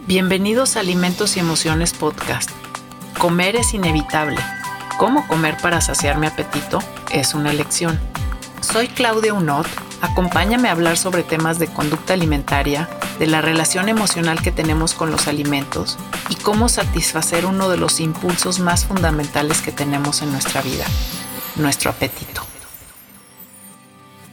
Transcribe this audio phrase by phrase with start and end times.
[0.00, 2.50] Bienvenidos a Alimentos y Emociones Podcast.
[3.16, 4.36] Comer es inevitable.
[4.98, 6.80] ¿Cómo comer para saciar mi apetito?
[7.10, 7.98] Es una elección.
[8.60, 9.66] Soy Claudia Unot.
[10.02, 12.86] Acompáñame a hablar sobre temas de conducta alimentaria,
[13.18, 15.96] de la relación emocional que tenemos con los alimentos
[16.28, 20.84] y cómo satisfacer uno de los impulsos más fundamentales que tenemos en nuestra vida,
[21.56, 22.42] nuestro apetito.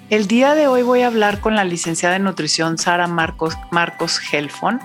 [0.09, 4.19] El día de hoy voy a hablar con la licenciada en nutrición Sara Marcos, Marcos
[4.33, 4.81] Helfon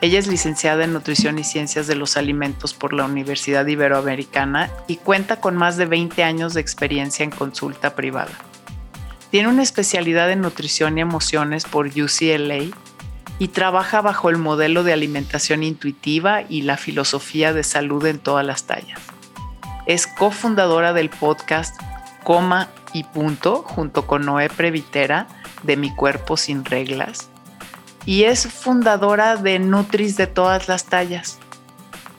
[0.00, 4.96] ella es licenciada en Nutrición y Ciencias de los Alimentos por la Universidad Iberoamericana y
[4.96, 8.30] cuenta con más de 20 años de experiencia en consulta privada.
[9.32, 12.76] Tiene una especialidad en nutrición y emociones por UCLA
[13.40, 18.46] y trabaja bajo el modelo de alimentación intuitiva y la filosofía de salud en todas
[18.46, 19.00] las tallas.
[19.86, 21.74] Es cofundadora del podcast
[22.22, 25.26] Coma y Punto junto con Noé Previtera
[25.64, 27.30] de Mi Cuerpo Sin Reglas
[28.08, 31.38] y es fundadora de Nutris de todas las tallas.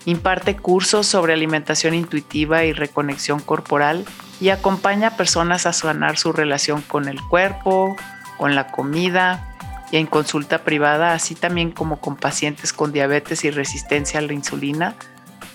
[0.06, 4.06] Imparte cursos sobre alimentación intuitiva y reconexión corporal
[4.40, 7.98] y acompaña a personas a sanar su relación con el cuerpo,
[8.38, 9.58] con la comida
[9.92, 14.34] y en consulta privada, así también como con pacientes con diabetes y resistencia a la
[14.34, 14.94] insulina,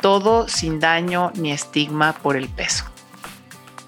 [0.01, 2.86] todo sin daño ni estigma por el peso.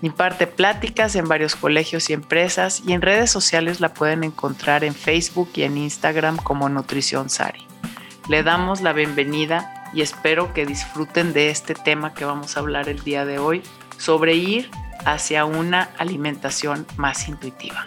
[0.03, 4.95] Imparte pláticas en varios colegios y empresas y en redes sociales la pueden encontrar en
[4.95, 7.67] Facebook y en Instagram como Nutrición Sari.
[8.29, 12.91] Le damos la bienvenida y espero que disfruten de este tema que vamos a hablar
[12.91, 13.63] el día de hoy
[13.97, 14.71] sobre ir
[15.07, 17.87] hacia una alimentación más intuitiva.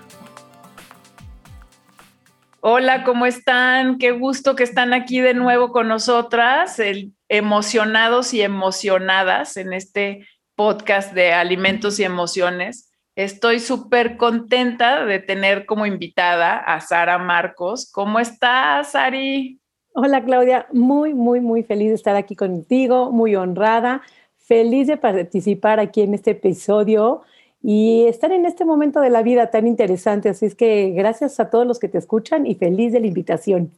[2.62, 4.00] Hola, ¿cómo están?
[4.00, 6.82] Qué gusto que están aquí de nuevo con nosotras,
[7.30, 10.28] emocionados y emocionadas en este
[10.60, 12.92] podcast de alimentos y emociones.
[13.16, 17.90] Estoy súper contenta de tener como invitada a Sara Marcos.
[17.90, 19.62] ¿Cómo estás, Sari?
[19.94, 20.68] Hola, Claudia.
[20.74, 24.02] Muy, muy, muy feliz de estar aquí contigo, muy honrada,
[24.38, 27.22] feliz de participar aquí en este episodio
[27.64, 30.28] y estar en este momento de la vida tan interesante.
[30.28, 33.72] Así es que gracias a todos los que te escuchan y feliz de la invitación.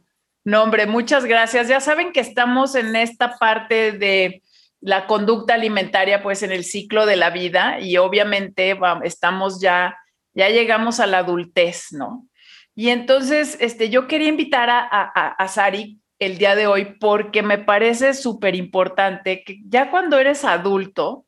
[0.44, 1.68] No, hombre, muchas gracias.
[1.68, 4.42] Ya saben que estamos en esta parte de
[4.82, 9.96] la conducta alimentaria pues en el ciclo de la vida y obviamente estamos ya,
[10.34, 12.28] ya llegamos a la adultez, ¿no?
[12.74, 17.60] Y entonces este, yo quería invitar a, a, Sari el día de hoy porque me
[17.60, 21.26] parece súper importante que ya cuando eres adulto,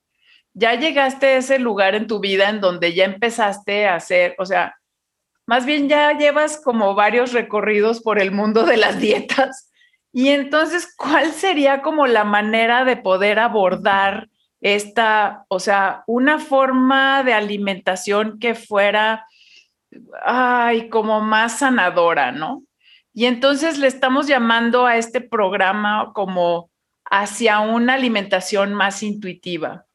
[0.53, 4.45] ya llegaste a ese lugar en tu vida en donde ya empezaste a hacer, o
[4.45, 4.75] sea,
[5.45, 9.72] más bien ya llevas como varios recorridos por el mundo de las dietas
[10.13, 14.29] y entonces, ¿cuál sería como la manera de poder abordar
[14.61, 19.25] esta, o sea, una forma de alimentación que fuera,
[20.23, 22.63] ay, como más sanadora, ¿no?
[23.13, 26.69] Y entonces le estamos llamando a este programa como
[27.09, 29.85] hacia una alimentación más intuitiva.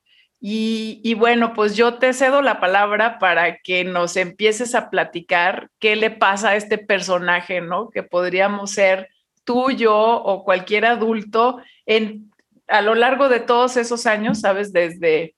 [0.40, 5.70] Y, y, bueno, pues yo te cedo la palabra para que nos empieces a platicar
[5.78, 7.88] qué le pasa a este personaje, ¿no?
[7.90, 9.08] Que podríamos ser
[9.48, 12.30] tú, yo o cualquier adulto en,
[12.66, 14.74] a lo largo de todos esos años, ¿sabes?
[14.74, 15.36] Desde,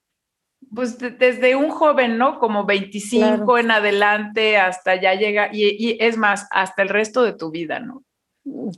[0.75, 2.37] pues desde un joven, ¿no?
[2.37, 7.51] Como 25 en adelante hasta ya llega, y, es más, hasta el resto de tu
[7.51, 8.03] vida, ¿no?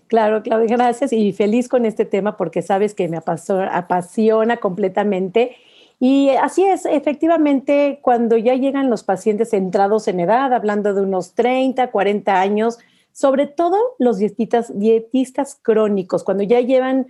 [0.06, 5.56] Claro, Claudia, gracias y feliz con este tema porque sabes que me apasiona, apasiona completamente.
[6.00, 11.34] Y así es, efectivamente, cuando ya llegan los pacientes entrados en edad, hablando de unos
[11.34, 12.78] 30, 40 años,
[13.14, 17.08] sobre todo los dietistas, dietistas crónicos, cuando ya llevan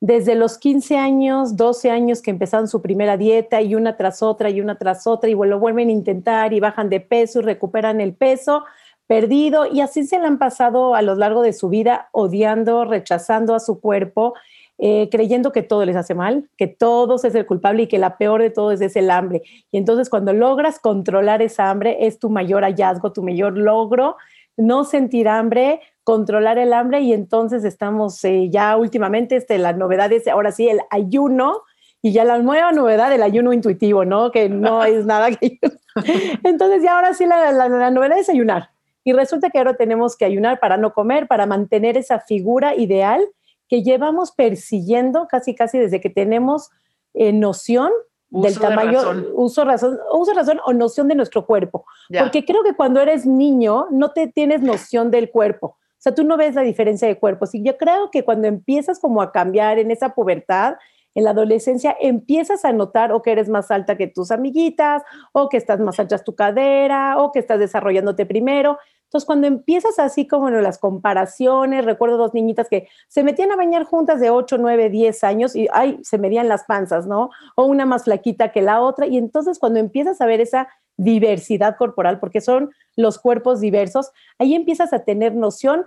[0.00, 4.50] desde los 15 años, 12 años que empezaron su primera dieta y una tras otra
[4.50, 8.00] y una tras otra y lo vuelven a intentar y bajan de peso y recuperan
[8.00, 8.64] el peso
[9.08, 13.54] perdido y así se le han pasado a lo largo de su vida odiando, rechazando
[13.54, 14.34] a su cuerpo,
[14.76, 18.18] eh, creyendo que todo les hace mal, que todo es el culpable y que la
[18.18, 19.42] peor de todo es el hambre.
[19.72, 24.16] Y entonces cuando logras controlar esa hambre es tu mayor hallazgo, tu mayor logro
[24.58, 30.12] no sentir hambre, controlar el hambre y entonces estamos eh, ya últimamente, este, la novedad
[30.12, 31.62] es ahora sí el ayuno
[32.02, 34.30] y ya la nueva novedad del ayuno intuitivo, ¿no?
[34.30, 35.58] Que no es nada que...
[36.44, 38.70] entonces ya ahora sí la, la novedad es ayunar.
[39.04, 43.26] Y resulta que ahora tenemos que ayunar para no comer, para mantener esa figura ideal
[43.68, 46.70] que llevamos persiguiendo casi casi desde que tenemos
[47.14, 47.90] eh, noción
[48.30, 49.00] del tamaño,
[49.34, 51.86] uso razón, uso razón o noción de nuestro cuerpo.
[52.18, 55.66] Porque creo que cuando eres niño no te tienes noción del cuerpo.
[55.98, 57.54] O sea, tú no ves la diferencia de cuerpos.
[57.54, 60.76] Y yo creo que cuando empiezas como a cambiar en esa pubertad,
[61.14, 65.02] en la adolescencia, empiezas a notar o que eres más alta que tus amiguitas,
[65.32, 68.78] o que estás más ancha tu cadera, o que estás desarrollándote primero.
[69.08, 73.56] Entonces, cuando empiezas así como en las comparaciones, recuerdo dos niñitas que se metían a
[73.56, 77.30] bañar juntas de 8, 9, 10 años y ay, se medían las panzas, ¿no?
[77.56, 79.06] O una más flaquita que la otra.
[79.06, 80.68] Y entonces cuando empiezas a ver esa
[80.98, 85.86] diversidad corporal, porque son los cuerpos diversos, ahí empiezas a tener noción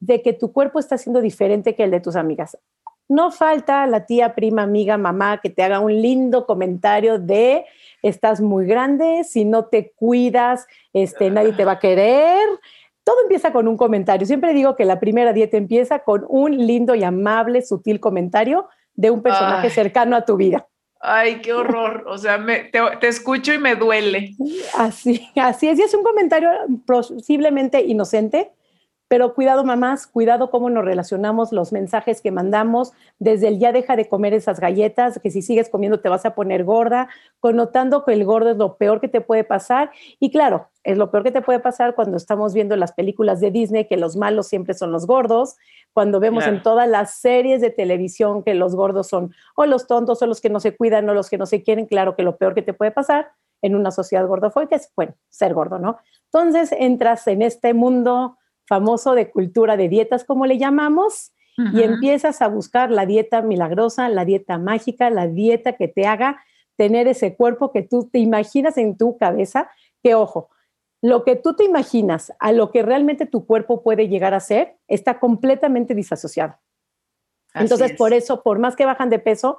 [0.00, 2.56] de que tu cuerpo está siendo diferente que el de tus amigas.
[3.08, 7.64] No falta la tía, prima, amiga, mamá que te haga un lindo comentario de
[8.02, 12.40] estás muy grande, si no te cuidas, este, nadie te va a querer.
[13.04, 14.26] Todo empieza con un comentario.
[14.26, 19.10] Siempre digo que la primera dieta empieza con un lindo y amable, sutil comentario de
[19.10, 20.66] un personaje cercano a tu vida.
[21.04, 22.04] Ay, qué horror.
[22.06, 22.40] O sea,
[23.00, 24.36] te, escucho y me duele.
[24.78, 25.78] Así, así es.
[25.78, 26.48] Y es un comentario
[26.86, 28.52] posiblemente inocente,
[29.12, 33.94] pero cuidado mamás, cuidado cómo nos relacionamos, los mensajes que mandamos, desde el ya deja
[33.94, 38.14] de comer esas galletas, que si sigues comiendo te vas a poner gorda, connotando que
[38.14, 39.90] el gordo es lo peor que te puede pasar.
[40.18, 43.50] Y claro, es lo peor que te puede pasar cuando estamos viendo las películas de
[43.50, 45.56] Disney, que los malos siempre son los gordos,
[45.92, 50.22] cuando vemos en todas las series de televisión que los gordos son o los tontos
[50.22, 52.38] o los que no se cuidan o los que no se quieren, claro que lo
[52.38, 55.98] peor que te puede pasar en una sociedad gordofóbica es, bueno, ser gordo, ¿no?
[56.32, 58.38] Entonces entras en este mundo
[58.72, 61.34] famoso de cultura de dietas, como le llamamos,
[61.74, 66.42] y empiezas a buscar la dieta milagrosa, la dieta mágica, la dieta que te haga
[66.78, 69.70] tener ese cuerpo que tú te imaginas en tu cabeza,
[70.02, 70.48] que ojo,
[71.02, 74.78] lo que tú te imaginas a lo que realmente tu cuerpo puede llegar a ser
[74.88, 76.54] está completamente disasociado.
[77.52, 79.58] Entonces, por eso, por más que bajan de peso,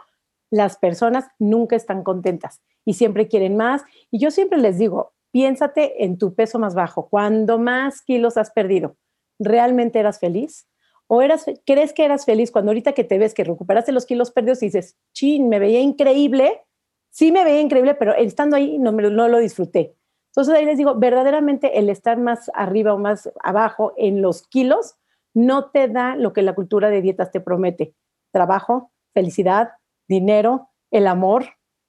[0.50, 3.84] las personas nunca están contentas y siempre quieren más.
[4.10, 7.10] Y yo siempre les digo, piénsate en tu peso más bajo.
[7.10, 8.96] Cuando más kilos has perdido,
[9.44, 10.68] ¿realmente eras feliz?
[11.08, 14.32] ¿O eras, crees que eras feliz cuando ahorita que te ves que recuperaste los kilos
[14.32, 16.62] perdidos y dices, chin, me veía increíble?
[17.10, 19.96] Sí me veía increíble, pero estando ahí no, me, no lo disfruté.
[20.28, 24.96] Entonces ahí les digo, verdaderamente el estar más arriba o más abajo en los kilos
[25.34, 27.94] no te da lo que la cultura de dietas te promete.
[28.32, 29.74] Trabajo, felicidad,
[30.08, 31.46] dinero, el amor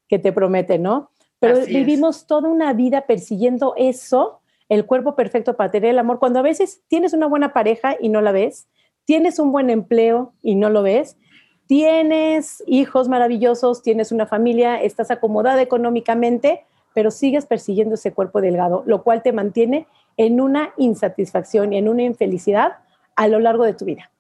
[0.09, 1.11] que te promete, ¿no?
[1.39, 4.41] Pero vivimos toda una vida persiguiendo eso,
[4.75, 8.09] el cuerpo perfecto para tener el amor, cuando a veces tienes una buena pareja y
[8.09, 8.69] no la ves,
[9.05, 11.17] tienes un buen empleo y no lo ves,
[11.67, 18.83] tienes hijos maravillosos, tienes una familia, estás acomodada económicamente, pero sigues persiguiendo ese cuerpo delgado,
[18.87, 19.87] lo cual te mantiene
[20.17, 22.79] en una insatisfacción y en una infelicidad
[23.17, 24.11] a lo largo de tu vida.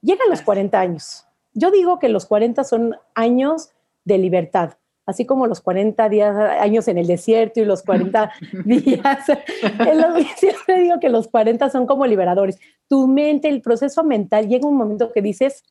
[0.00, 1.26] Llega a los 40 años.
[1.54, 3.70] Yo digo que los 40 son años
[4.04, 4.74] de libertad,
[5.08, 8.30] así como los 40 días, años en el desierto y los 40
[8.66, 9.24] días.
[10.36, 12.58] Siempre digo que los 40 son como liberadores.
[12.88, 15.62] Tu mente, el proceso mental, llega un momento que dices,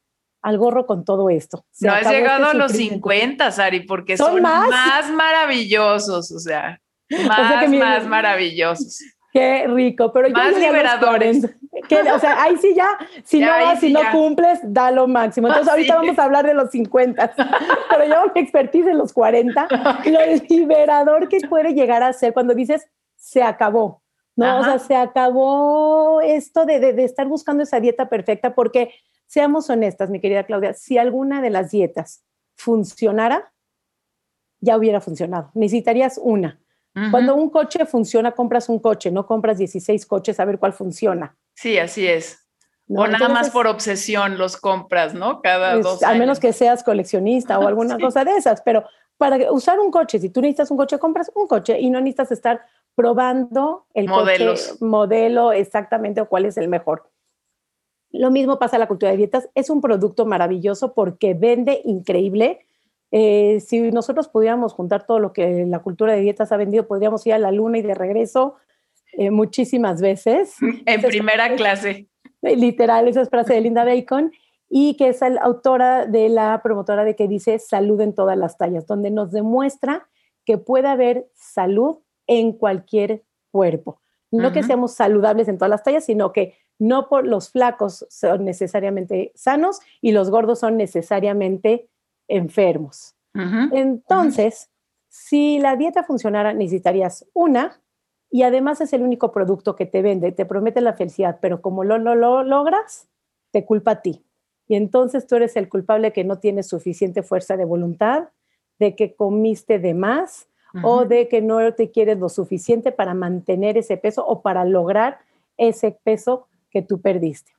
[0.42, 1.66] al gorro con todo esto.
[1.82, 5.12] no has llegado este a los 50, Sari, porque son, más?
[5.12, 6.82] maravillosos, o sea,
[7.28, 9.00] más, más maravillosos.
[9.32, 11.46] Qué rico, pero más yo liberadores.
[12.14, 15.48] O sea, ahí sí ya, si no vas, si no cumples, da lo máximo.
[15.48, 17.34] Entonces, ahorita vamos a hablar de los 50,
[17.90, 19.68] pero yo mi expertise en los 40,
[20.06, 20.20] lo
[20.50, 24.02] liberador que puede llegar a ser cuando dices, se acabó.
[24.36, 28.94] No, o sea, se acabó esto de, de, de estar buscando esa dieta perfecta, porque
[29.26, 32.24] seamos honestas, mi querida Claudia, si alguna de las dietas
[32.56, 33.52] funcionara,
[34.60, 35.52] ya hubiera funcionado.
[35.54, 36.60] Necesitarías una.
[37.12, 41.38] Cuando un coche funciona, compras un coche, no compras 16 coches a ver cuál funciona.
[41.58, 42.48] Sí, así es.
[42.88, 45.42] o nada más por obsesión los compras, ¿no?
[45.42, 46.04] Cada pues, dos.
[46.04, 48.86] Al menos que seas coleccionista o alguna cosa de esas, pero
[49.18, 52.32] para usar un coche, si tú necesitas un coche, compras un coche y no necesitas
[52.32, 52.62] estar
[52.94, 54.80] probando el Modelos.
[54.82, 57.10] modelo exactamente o cuál es el mejor.
[58.12, 59.50] Lo mismo pasa en la cultura de dietas.
[59.56, 62.68] Es un producto maravilloso porque vende increíble
[63.10, 67.26] eh, si nosotros pudiéramos juntar todo lo que la cultura de dietas ha vendido, podríamos
[67.26, 68.58] ir a la luna y de regreso
[69.18, 70.56] eh, muchísimas veces.
[70.86, 72.08] En primera clase.
[72.42, 74.32] Literal, esa es frase de Linda Bacon
[74.70, 78.58] y que es la autora de la promotora de que dice salud en todas las
[78.58, 80.08] tallas, donde nos demuestra
[80.46, 81.98] que puede haber salud
[82.28, 84.02] en cualquier cuerpo.
[84.30, 88.46] No que seamos saludables en todas las tallas, sino que no por los flacos son
[88.46, 91.90] necesariamente sanos y los gordos son necesariamente
[92.28, 93.16] enfermos.
[93.34, 94.70] Entonces,
[95.08, 97.82] si la dieta funcionara, necesitarías una,
[98.30, 101.84] y además es el único producto que te vende, te promete la felicidad, pero como
[101.84, 103.08] lo, lo, logras,
[103.52, 104.24] te culpa a ti.
[104.68, 108.30] Y entonces tú eres el culpable que no tienes suficiente fuerza de voluntad,
[108.80, 110.48] de que comiste de más
[110.84, 115.20] o de que no te quieres lo suficiente para mantener ese peso o para lograr
[115.56, 117.57] ese peso que tú perdiste.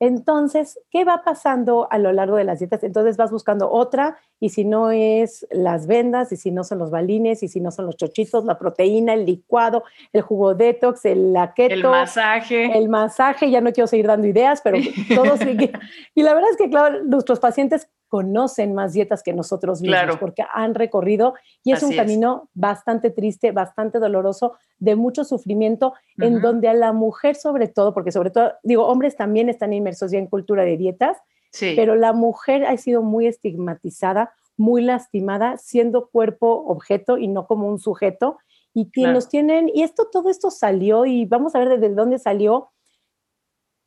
[0.00, 2.84] Entonces, ¿qué va pasando a lo largo de las dietas?
[2.84, 6.90] Entonces vas buscando otra y si no es las vendas y si no son los
[6.90, 11.32] balines y si no son los chochitos, la proteína, el licuado, el jugo detox, el
[11.32, 12.78] la keto, el masaje.
[12.78, 14.78] El masaje, ya no quiero seguir dando ideas, pero
[15.14, 15.72] todo sigue.
[16.14, 20.44] Y la verdad es que, claro, nuestros pacientes conocen más dietas que nosotros mismos porque
[20.52, 26.68] han recorrido y es un camino bastante triste, bastante doloroso, de mucho sufrimiento, en donde
[26.68, 30.26] a la mujer sobre todo, porque sobre todo, digo, hombres también están inmersos ya en
[30.26, 31.18] cultura de dietas,
[31.60, 37.68] pero la mujer ha sido muy estigmatizada, muy lastimada, siendo cuerpo objeto y no como
[37.68, 38.38] un sujeto.
[38.74, 42.18] Y quienes nos tienen, y esto, todo esto salió, y vamos a ver desde dónde
[42.18, 42.70] salió.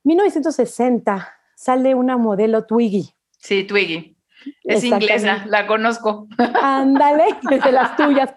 [0.04, 4.16] 1960 sale una modelo Twiggy, Sí, Twiggy.
[4.64, 6.28] Es inglesa, la conozco.
[6.62, 7.26] Ándale,
[7.64, 8.34] de las tuyas,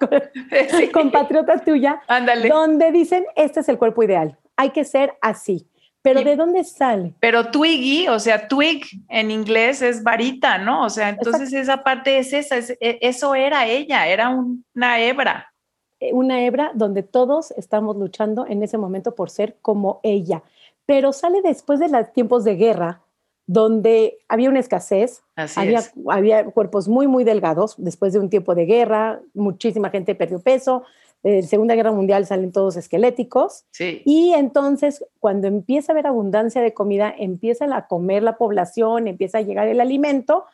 [0.93, 1.97] compatriotas tuyas.
[2.09, 2.49] Ándale.
[2.49, 5.67] Donde dicen, este es el cuerpo ideal, hay que ser así.
[6.03, 7.15] Pero ¿de dónde sale?
[7.19, 10.85] Pero Twiggy, o sea, twig en inglés es varita, ¿no?
[10.85, 15.55] O sea, entonces esa parte es esa, e, eso era ella, era una hebra.
[16.01, 20.43] Eh, una hebra donde todos estamos luchando en ese momento por ser como ella.
[20.85, 23.01] Pero sale después de los tiempos de guerra,
[23.47, 25.23] donde había una escasez,
[25.57, 30.41] había, había, cuerpos muy, muy delgados, después de un tiempo de guerra, muchísima gente perdió
[30.41, 30.85] peso,
[31.23, 36.75] en Segunda Guerra Mundial salen todos esqueléticos, y entonces cuando empieza a haber abundancia de
[36.75, 40.45] comida, empieza a comer la población, empieza a llegar el alimento,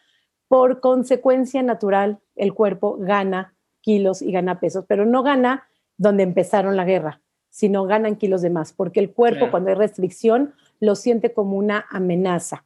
[0.49, 6.77] por consecuencia natural el cuerpo gana kilos y gana pesos, pero no gana donde empezaron
[6.77, 7.21] la guerra,
[7.51, 11.87] sino ganan kilos de más, porque el cuerpo cuando hay restricción lo siente como una
[11.91, 12.65] amenaza.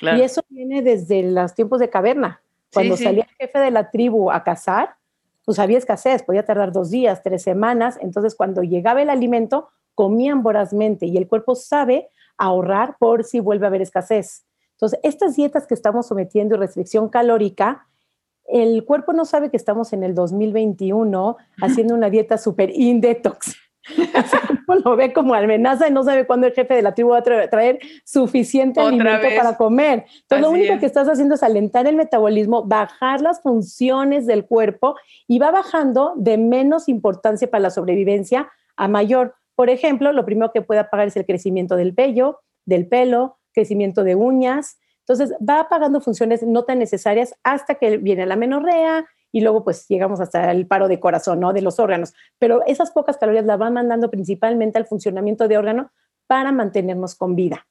[0.00, 2.42] Y eso viene desde los tiempos de caverna.
[2.72, 4.94] Cuando salía el jefe de la tribu a cazar,
[5.44, 7.98] pues había escasez, podía tardar dos días, tres semanas.
[8.00, 13.66] Entonces, cuando llegaba el alimento, comían vorazmente y el cuerpo sabe ahorrar por si vuelve
[13.66, 14.46] a haber escasez.
[14.72, 17.86] Entonces, estas dietas que estamos sometiendo y restricción calórica,
[18.46, 23.56] el cuerpo no sabe que estamos en el 2021 haciendo una dieta super in-detox.
[24.84, 27.22] lo ve como amenaza y no sabe cuándo el jefe de la tribu va a
[27.22, 30.04] traer suficiente alimento para comer.
[30.22, 34.96] Entonces, lo único que estás haciendo es alentar el metabolismo, bajar las funciones del cuerpo
[35.26, 39.34] y va bajando de menos importancia para la sobrevivencia a mayor.
[39.54, 44.04] Por ejemplo, lo primero que puede apagar es el crecimiento del vello, del pelo, crecimiento
[44.04, 44.78] de uñas.
[45.00, 49.86] Entonces, va apagando funciones no tan necesarias hasta que viene la menorrea, y luego pues
[49.88, 51.52] llegamos hasta el paro de corazón, ¿no?
[51.52, 52.14] De los órganos.
[52.38, 55.92] Pero esas pocas calorías las van mandando principalmente al funcionamiento de órgano
[56.26, 57.66] para mantenernos con vida.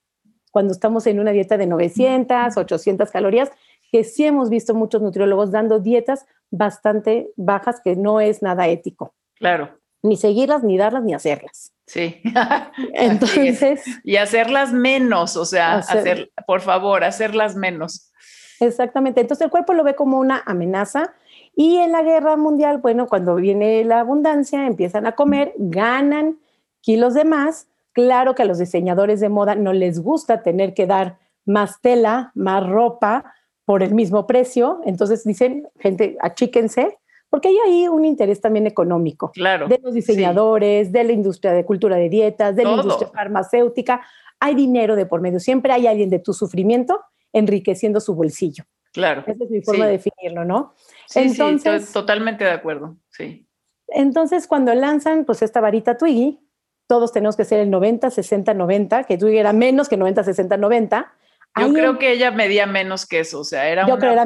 [0.51, 3.51] Cuando estamos en una dieta de 900, 800 calorías,
[3.91, 9.13] que sí hemos visto muchos nutriólogos dando dietas bastante bajas, que no es nada ético.
[9.35, 9.79] Claro.
[10.01, 11.73] Ni seguirlas, ni darlas, ni hacerlas.
[11.85, 12.21] Sí.
[12.93, 13.83] Entonces.
[14.03, 18.11] y hacerlas menos, o sea, hacer, por favor, hacerlas menos.
[18.59, 19.21] Exactamente.
[19.21, 21.13] Entonces el cuerpo lo ve como una amenaza
[21.59, 26.39] y en la guerra mundial, bueno, cuando viene la abundancia, empiezan a comer, ganan
[26.79, 27.67] kilos de más.
[27.91, 32.31] Claro que a los diseñadores de moda no les gusta tener que dar más tela,
[32.33, 33.33] más ropa
[33.65, 34.79] por el mismo precio.
[34.85, 36.97] Entonces dicen, gente, achíquense,
[37.29, 39.31] porque hay ahí un interés también económico.
[39.33, 39.67] Claro.
[39.67, 43.99] De los diseñadores, de la industria de cultura de dietas, de la industria farmacéutica.
[44.39, 45.41] Hay dinero de por medio.
[45.41, 47.01] Siempre hay alguien de tu sufrimiento
[47.33, 48.63] enriqueciendo su bolsillo.
[48.93, 49.23] Claro.
[49.27, 50.73] Esa es mi forma de definirlo, ¿no?
[51.09, 53.47] Sí, entonces, sí, totalmente de acuerdo, sí.
[53.87, 56.39] Entonces, cuando lanzan pues esta varita Twiggy,
[56.87, 60.57] todos tenemos que ser el 90, 60, 90, que Twiggy era menos que 90, 60,
[60.57, 61.13] 90.
[61.59, 64.25] Yo creo que ella medía menos que eso, o sea, era una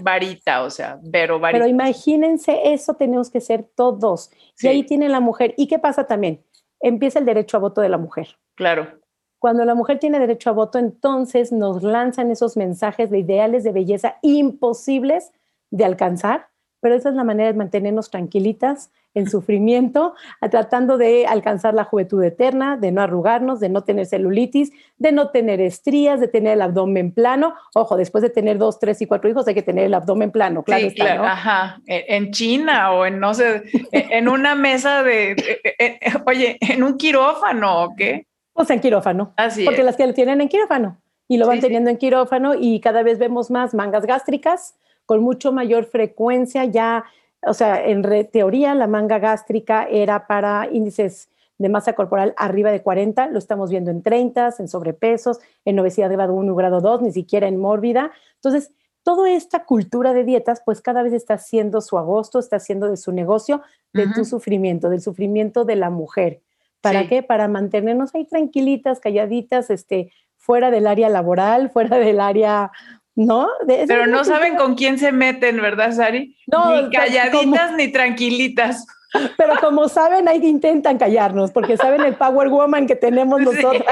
[0.00, 1.60] varita, o sea, pero varita.
[1.60, 4.32] Pero imagínense, eso tenemos que ser todos.
[4.60, 5.54] Y ahí tiene la mujer.
[5.56, 6.44] ¿Y qué pasa también?
[6.80, 8.36] Empieza el derecho a voto de la mujer.
[8.56, 8.98] Claro.
[9.38, 13.70] Cuando la mujer tiene derecho a voto, entonces nos lanzan esos mensajes de ideales de
[13.70, 15.32] belleza imposibles
[15.74, 16.46] de alcanzar,
[16.80, 20.14] pero esa es la manera de mantenernos tranquilitas en sufrimiento,
[20.50, 25.30] tratando de alcanzar la juventud eterna, de no arrugarnos, de no tener celulitis, de no
[25.30, 27.54] tener estrías, de tener el abdomen plano.
[27.74, 30.62] Ojo, después de tener dos, tres y cuatro hijos hay que tener el abdomen plano,
[30.62, 30.90] claro.
[30.90, 31.80] Sí, claro, ajá.
[31.86, 35.32] E, en China o en, no sé, e, en una mesa de,
[35.78, 38.26] e, oye, en un quirófano o qué.
[38.52, 39.32] O sea, en quirófano.
[39.36, 42.80] Así Porque las que lo tienen en quirófano y lo van teniendo en quirófano y
[42.80, 47.04] cada vez vemos más mangas gástricas con mucho mayor frecuencia ya,
[47.42, 52.82] o sea, en teoría la manga gástrica era para índices de masa corporal arriba de
[52.82, 56.80] 40, lo estamos viendo en 30, en sobrepesos, en obesidad de grado 1 y grado
[56.80, 58.10] 2, ni siquiera en mórbida.
[58.36, 58.72] Entonces,
[59.04, 62.96] toda esta cultura de dietas, pues cada vez está haciendo su agosto, está haciendo de
[62.96, 66.40] su negocio, de tu sufrimiento, del sufrimiento de la mujer.
[66.80, 67.22] ¿Para qué?
[67.22, 72.72] Para mantenernos ahí tranquilitas, calladitas, este, fuera del área laboral, fuera del área,
[73.16, 73.48] ¿no?
[73.66, 76.36] Pero no saben con quién se meten, ¿verdad, Sari?
[76.46, 78.86] No, ni calladitas ni tranquilitas.
[79.36, 83.84] Pero como saben, ahí intentan callarnos, porque saben el power woman que tenemos nosotros.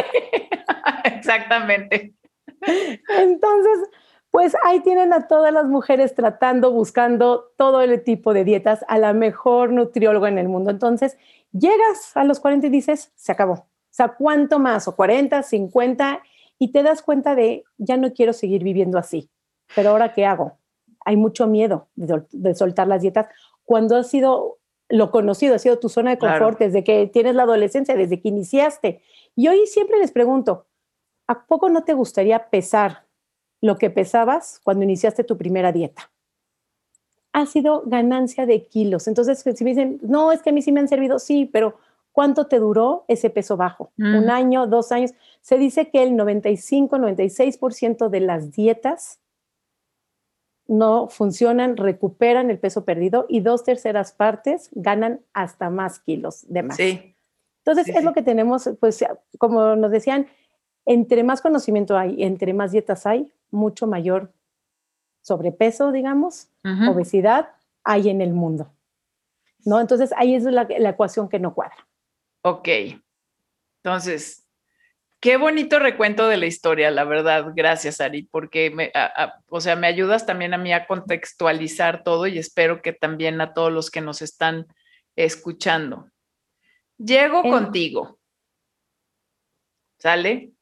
[1.05, 2.15] Exactamente.
[3.09, 3.79] Entonces,
[4.31, 8.99] pues ahí tienen a todas las mujeres tratando, buscando todo el tipo de dietas a
[8.99, 10.71] la mejor nutrióloga en el mundo.
[10.71, 11.17] Entonces,
[11.53, 13.53] llegas a los 40 y dices, se acabó.
[13.53, 14.89] O sea, ¿cuánto más?
[14.89, 16.23] O 40, 50,
[16.63, 19.29] y te das cuenta de, ya no quiero seguir viviendo así.
[19.75, 20.59] Pero ahora, ¿qué hago?
[21.05, 23.27] Hay mucho miedo de, soltar las dietas
[23.65, 27.43] cuando ha sido lo conocido, ha sido tu zona de confort desde que tienes la
[27.43, 29.03] adolescencia, desde que iniciaste.
[29.35, 30.67] Y hoy siempre les pregunto,
[31.27, 33.07] ¿a poco no te gustaría pesar
[33.61, 36.13] lo que pesabas cuando iniciaste tu primera dieta.
[37.33, 39.09] Ha sido ganancia de kilos.
[39.09, 41.79] Entonces, si me dicen, no, es que a mí sí me han servido, sí, pero
[42.13, 43.93] ¿cuánto te duró ese peso bajo?
[43.99, 44.31] ¿Un mm.
[44.31, 45.13] año, dos años?
[45.41, 49.19] Se dice que el 95, 96% de las dietas
[50.69, 56.63] no funcionan, recuperan el peso perdido y dos terceras partes ganan hasta más kilos de
[56.63, 56.77] más.
[56.77, 57.17] Sí.
[57.65, 59.05] Entonces, es lo que tenemos, pues,
[59.39, 60.27] como nos decían,
[60.85, 64.33] entre más conocimiento hay, entre más dietas hay, mucho mayor
[65.21, 66.49] sobrepeso, digamos,
[66.89, 67.51] obesidad
[67.85, 68.73] hay en el mundo.
[69.65, 69.81] ¿No?
[69.81, 71.87] Entonces ahí es la, ecuación que no cuadra.
[72.43, 72.69] Ok.
[73.83, 74.47] Entonces,
[75.21, 77.53] qué bonito recuento de la historia, la verdad.
[77.55, 78.93] Gracias, Ari, porque me,
[79.49, 83.55] o sea, me ayudas también a mí a contextualizar todo y espero que también a
[83.55, 84.67] todos los que nos están
[85.17, 86.09] escuchando.
[86.99, 88.19] Llego contigo.
[89.99, 90.53] ¿Sale?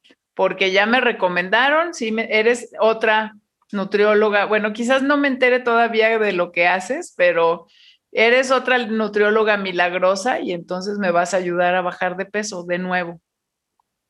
[0.41, 3.35] porque ya me recomendaron, si eres otra
[3.71, 7.67] nutrióloga, bueno, quizás no me entere todavía de lo que haces, pero
[8.11, 12.79] eres otra nutrióloga milagrosa y entonces me vas a ayudar a bajar de peso de
[12.79, 13.19] nuevo.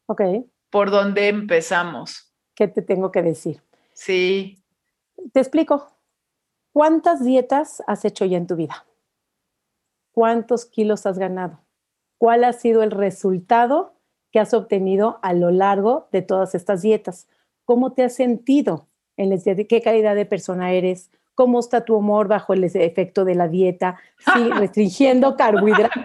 [0.07, 0.21] Ok.
[0.69, 2.33] ¿Por dónde empezamos?
[2.55, 3.61] ¿Qué te tengo que decir?
[3.93, 4.63] Sí.
[5.33, 5.87] Te explico.
[6.73, 8.85] ¿Cuántas dietas has hecho ya en tu vida?
[10.11, 11.59] ¿Cuántos kilos has ganado?
[12.17, 17.27] ¿Cuál ha sido el resultado que has obtenido a lo largo de todas estas dietas.
[17.65, 18.87] ¿Cómo te has sentido?
[19.17, 21.11] En ¿Qué calidad de persona eres?
[21.35, 23.97] ¿Cómo está tu humor bajo el efecto de la dieta?
[24.33, 26.03] Sí, restringiendo carbohidratos.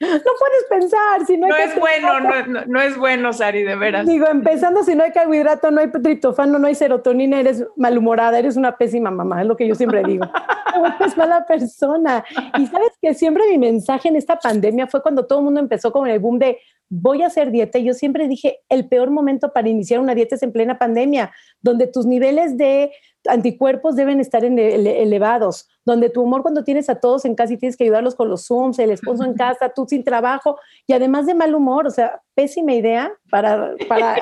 [0.00, 3.74] No puedes pensar si no hay No es bueno, no, no, es bueno, Sari, de
[3.74, 4.06] veras.
[4.06, 8.56] Digo, empezando, si no hay carbohidrato, no hay triptofano, no hay serotonina, eres malhumorada, eres
[8.56, 10.24] una pésima mamá, es lo que yo siempre digo.
[11.04, 12.24] es mala persona.
[12.56, 15.90] Y sabes que siempre mi mensaje en esta pandemia fue cuando todo el mundo empezó
[15.90, 16.58] con el boom de
[16.90, 17.78] voy a hacer dieta.
[17.78, 21.86] Yo siempre dije, el peor momento para iniciar una dieta es en plena pandemia, donde
[21.86, 22.92] tus niveles de
[23.26, 27.76] anticuerpos deben estar elevados, donde tu humor cuando tienes a todos en casa y tienes
[27.76, 31.34] que ayudarlos con los Zooms, el esposo en casa, tú sin trabajo y además de
[31.34, 34.16] mal humor, o sea, pésima idea para, para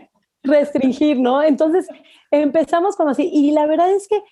[0.44, 1.42] restringir, ¿no?
[1.42, 1.88] Entonces
[2.30, 4.22] empezamos como así y la verdad es que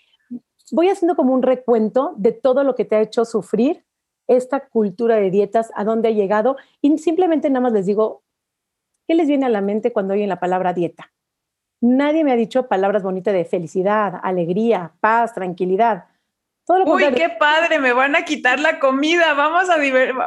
[0.72, 3.84] voy haciendo como un recuento de todo lo que te ha hecho sufrir
[4.30, 8.22] esta cultura de dietas, a dónde ha llegado y simplemente nada más les digo,
[9.08, 11.12] ¿qué les viene a la mente cuando oyen la palabra dieta?
[11.80, 16.04] Nadie me ha dicho palabras bonitas de felicidad, alegría, paz, tranquilidad.
[16.86, 19.76] Uy, qué padre, me van a quitar la comida, vamos a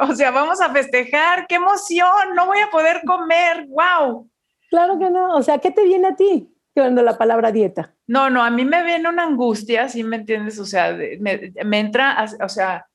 [0.03, 4.29] o sea, vamos a festejar, qué emoción, no voy a poder comer, wow.
[4.69, 7.95] Claro que no, o sea, ¿qué te viene a ti cuando la palabra dieta?
[8.07, 10.59] No, no, a mí me viene una angustia, ¿sí me entiendes?
[10.59, 12.85] O sea, me, me entra, o sea,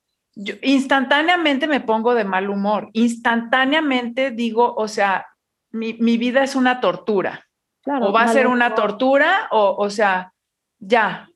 [0.41, 5.27] yo instantáneamente me pongo de mal humor, instantáneamente digo, o sea,
[5.71, 7.45] mi, vida es una tortura.
[7.85, 10.33] o va a ser una tortura, o, o sea,
[10.79, 11.29] ya.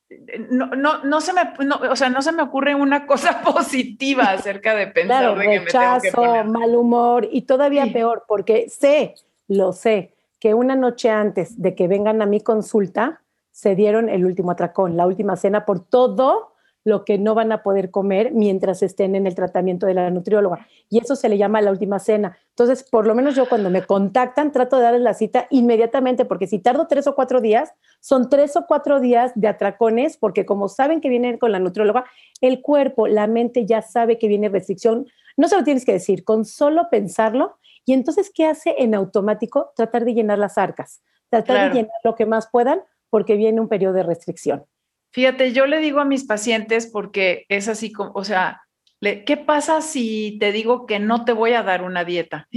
[0.49, 1.41] No, no, no se me,
[1.89, 5.65] o sea, no se me ocurre una cosa positiva acerca de pensar de que me
[5.65, 6.45] tengo que poner.
[6.45, 9.15] mal humor y todavía peor, porque sé,
[9.49, 14.25] lo sé, que una noche antes de que vengan a mi consulta, se dieron el
[14.25, 16.52] último atracón, la última cena por todo
[16.83, 20.67] lo que no van a poder comer mientras estén en el tratamiento de la nutrióloga.
[20.89, 22.37] Y eso se le llama la última cena.
[22.49, 26.47] Entonces, por lo menos yo cuando me contactan, trato de darles la cita inmediatamente, porque
[26.47, 30.67] si tardo tres o cuatro días, son tres o cuatro días de atracones, porque como
[30.67, 32.05] saben que vienen con la nutrióloga,
[32.41, 35.07] el cuerpo, la mente ya sabe que viene restricción.
[35.37, 37.57] No se lo tienes que decir, con solo pensarlo.
[37.85, 39.71] Y entonces, ¿qué hace en automático?
[39.75, 43.67] Tratar de llenar las arcas, tratar de llenar lo que más puedan, porque viene un
[43.67, 44.65] periodo de restricción.
[45.13, 48.63] Fíjate, yo le digo a mis pacientes porque es así como, o sea,
[48.99, 52.47] ¿qué pasa si te digo que no te voy a dar una dieta?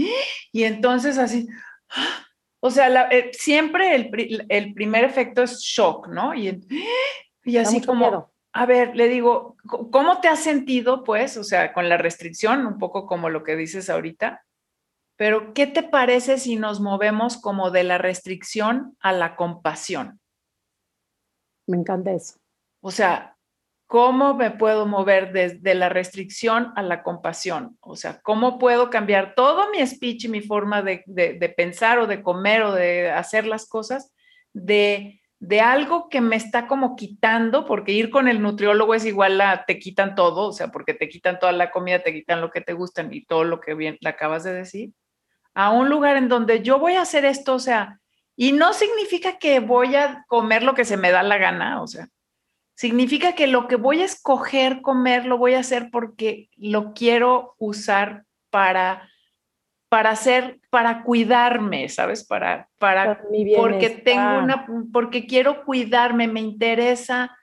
[0.53, 1.47] Y entonces así,
[2.61, 6.35] o sea, eh, siempre el, primer efecto es shock, ¿no?
[6.35, 6.67] Y,
[7.45, 11.37] y así como, a ver, le digo, ¿cómo te has sentido, pues?
[11.37, 14.47] O sea, con la restricción, un poco como lo que dices ahorita.
[15.17, 20.21] pero ¿qué te parece si nos movemos como de la restricción a la compasión?
[21.67, 22.39] Me encanta eso.
[22.81, 23.37] O sea,
[23.87, 27.77] ¿cómo me puedo mover desde la restricción a la compasión?
[27.81, 32.07] O sea, ¿cómo puedo cambiar todo mi speech y mi forma de, de pensar o
[32.07, 34.13] de comer o de hacer las cosas
[34.53, 39.41] de de algo que me está como quitando, porque ir con el nutriólogo es igual
[39.41, 42.51] a te quitan todo, o sea, porque te quitan toda la comida, te quitan lo
[42.51, 44.93] que te gustan y todo lo que bien le acabas de decir,
[45.55, 48.01] a un lugar en donde yo voy a hacer esto, o sea,
[48.35, 51.87] y no significa que voy a comer lo que se me da la gana, o
[51.87, 52.09] sea,
[52.77, 57.57] significa que lo que voy a escoger comer lo voy a hacer porque lo quiero
[57.59, 59.09] usar para
[59.89, 62.27] para hacer, para cuidarme, ¿sabes?
[62.27, 63.23] Para, para,
[63.57, 67.37] porque tengo una, porque quiero cuidarme, me interesa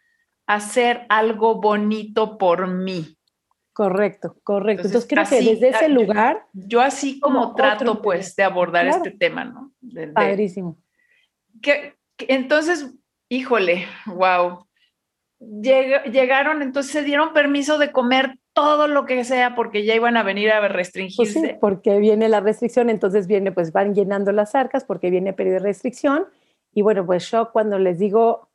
[0.45, 3.17] hacer algo bonito por mí.
[3.71, 4.87] Correcto, correcto.
[4.87, 6.45] Entonces, creo que desde ese lugar.
[6.53, 9.71] Yo así como, trato, pues, de abordar este tema, ¿no?
[10.13, 10.77] Padrísimo.
[11.61, 12.93] Que, entonces,
[13.29, 14.67] híjole, wow.
[15.39, 20.23] Llegaron, entonces se dieron permiso de comer todo lo que sea porque ya iban a
[20.23, 21.39] venir a restringirse.
[21.39, 25.33] Pues sí, porque viene la restricción, entonces viene, pues van llenando las arcas porque viene
[25.33, 26.25] periodo de restricción.
[26.73, 28.49] Y bueno, pues yo cuando les digo,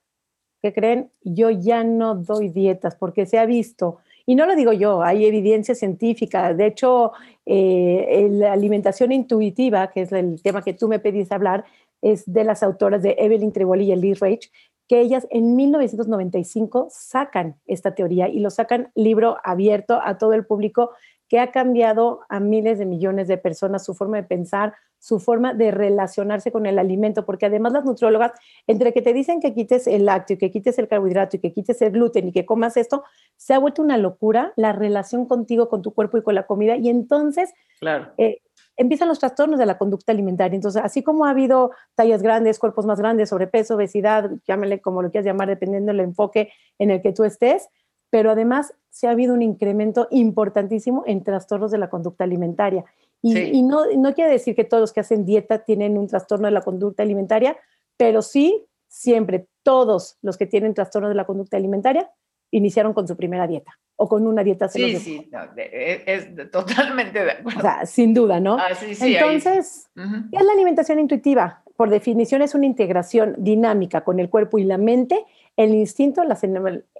[0.62, 1.10] ¿qué creen?
[1.22, 5.24] Yo ya no doy dietas porque se ha visto, y no lo digo yo, hay
[5.24, 6.52] evidencia científica.
[6.52, 7.12] De hecho,
[7.46, 11.64] eh, la alimentación intuitiva, que es el tema que tú me pedís hablar,
[12.02, 14.50] es de las autoras de Evelyn Triboli y Liz Rage,
[14.88, 20.46] que ellas en 1995 sacan esta teoría y lo sacan libro abierto a todo el
[20.46, 20.90] público
[21.28, 25.54] que ha cambiado a miles de millones de personas su forma de pensar, su forma
[25.54, 28.32] de relacionarse con el alimento, porque además las nutriólogas,
[28.66, 31.80] entre que te dicen que quites el lácteo, que quites el carbohidrato y que quites
[31.82, 33.04] el gluten y que comas esto,
[33.36, 36.76] se ha vuelto una locura la relación contigo, con tu cuerpo y con la comida.
[36.76, 38.08] Y entonces claro.
[38.16, 38.40] Eh,
[38.78, 40.54] empiezan los trastornos de la conducta alimentaria.
[40.54, 45.10] Entonces, así como ha habido tallas grandes, cuerpos más grandes, sobrepeso, obesidad, llámale como lo
[45.10, 47.68] quieras llamar, dependiendo del enfoque en el que tú estés,
[48.08, 52.84] pero además se ha habido un incremento importantísimo en trastornos de la conducta alimentaria.
[53.20, 56.52] Y, no, no quiere decir que todos los que hacen dieta tienen un trastorno de
[56.52, 57.56] la conducta alimentaria,
[57.96, 62.08] pero sí, siempre, todos los que tienen trastorno de la conducta alimentaria
[62.52, 67.32] iniciaron con su primera dieta o con una dieta Sí, sí, e, es, totalmente de
[67.32, 67.58] acuerdo.
[67.58, 68.56] O sea, sin duda, ¿no?
[68.56, 71.64] Ah, sí, sí, Entonces, ¿qué es la alimentación intuitiva?
[71.76, 75.24] Por definición es una integración dinámica con el cuerpo y la mente,
[75.56, 76.42] el instinto, las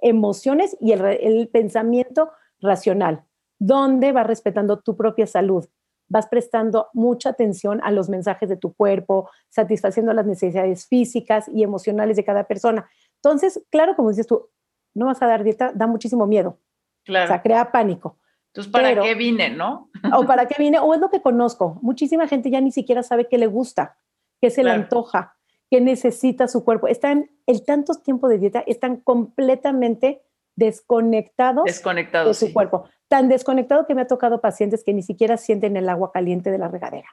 [0.01, 3.23] emociones y el, el pensamiento racional,
[3.59, 5.65] donde vas respetando tu propia salud,
[6.09, 11.63] vas prestando mucha atención a los mensajes de tu cuerpo, satisfaciendo las necesidades físicas y
[11.63, 12.89] emocionales de cada persona.
[13.15, 14.49] Entonces, claro, como dices tú,
[14.93, 16.57] no vas a dar dieta, da muchísimo miedo.
[17.05, 17.25] Claro.
[17.25, 18.17] O sea, crea pánico.
[18.47, 19.89] Entonces, ¿para qué vine, no?
[20.17, 21.77] o para qué vine, o es lo que conozco.
[21.81, 23.97] Muchísima gente ya ni siquiera sabe qué le gusta,
[24.41, 25.35] qué se le antoja,
[25.69, 26.87] qué necesita su cuerpo.
[26.87, 30.21] Están, el tantos tiempo de dieta, están completamente
[30.55, 32.89] desconectados, de su cuerpo.
[33.07, 36.57] Tan desconectado que me ha tocado pacientes que ni siquiera sienten el agua caliente de
[36.57, 37.07] la regadera.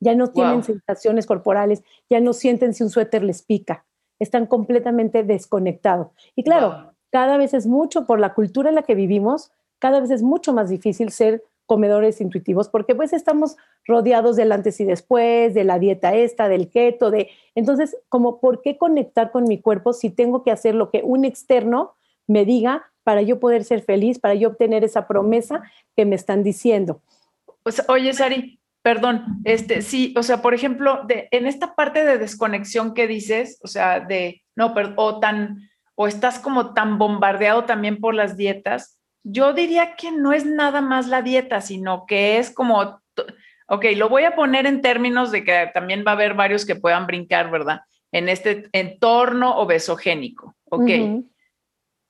[0.00, 3.84] Ya no tienen sensaciones corporales, ya no sienten si un suéter les pica.
[4.20, 6.08] Están completamente desconectados.
[6.36, 10.10] Y claro, cada vez es mucho por la cultura en la que vivimos, cada vez
[10.10, 15.52] es mucho más difícil ser comedores intuitivos porque pues estamos rodeados del antes y después,
[15.52, 19.92] de la dieta esta, del keto, de entonces como por qué conectar con mi cuerpo
[19.92, 21.94] si tengo que hacer lo que un externo
[22.26, 25.62] me diga para yo poder ser feliz, para yo obtener esa promesa
[25.94, 27.02] que me están diciendo.
[27.62, 32.16] Pues oye Sari, perdón, este sí, o sea, por ejemplo, de, en esta parte de
[32.16, 35.68] desconexión que dices, o sea, de no, pero o tan
[36.00, 40.80] o estás como tan bombardeado también por las dietas, yo diría que no es nada
[40.80, 43.00] más la dieta, sino que es como,
[43.66, 46.76] ok, lo voy a poner en términos de que también va a haber varios que
[46.76, 47.80] puedan brincar, ¿verdad?
[48.12, 51.24] En este entorno obesogénico, ok.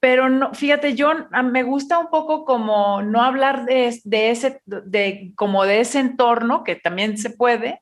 [0.00, 1.10] Pero no, fíjate, yo
[1.44, 6.62] me gusta un poco como no hablar de, de ese, de como de ese entorno,
[6.62, 7.80] que también se puede,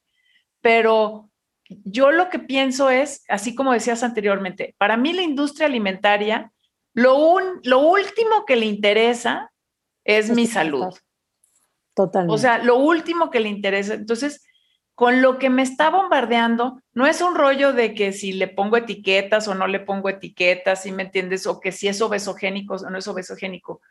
[0.61, 1.31] pero
[1.69, 6.53] yo lo que pienso es, así como decías anteriormente, para mí la industria alimentaria,
[6.95, 9.53] lo, lo último que le interesa
[10.05, 10.95] es, mi salud.
[11.95, 12.35] Totalmente.
[12.35, 13.95] O sea, lo último que le interesa.
[13.95, 14.47] Entonces,
[14.95, 18.79] con lo que me está bombardeando, no es un rollo de que si le pongo
[18.79, 21.47] etiquetas o no le pongo etiquetas, si me entiendes?
[21.47, 23.83] O que si es obesogénico o no es obesogénico.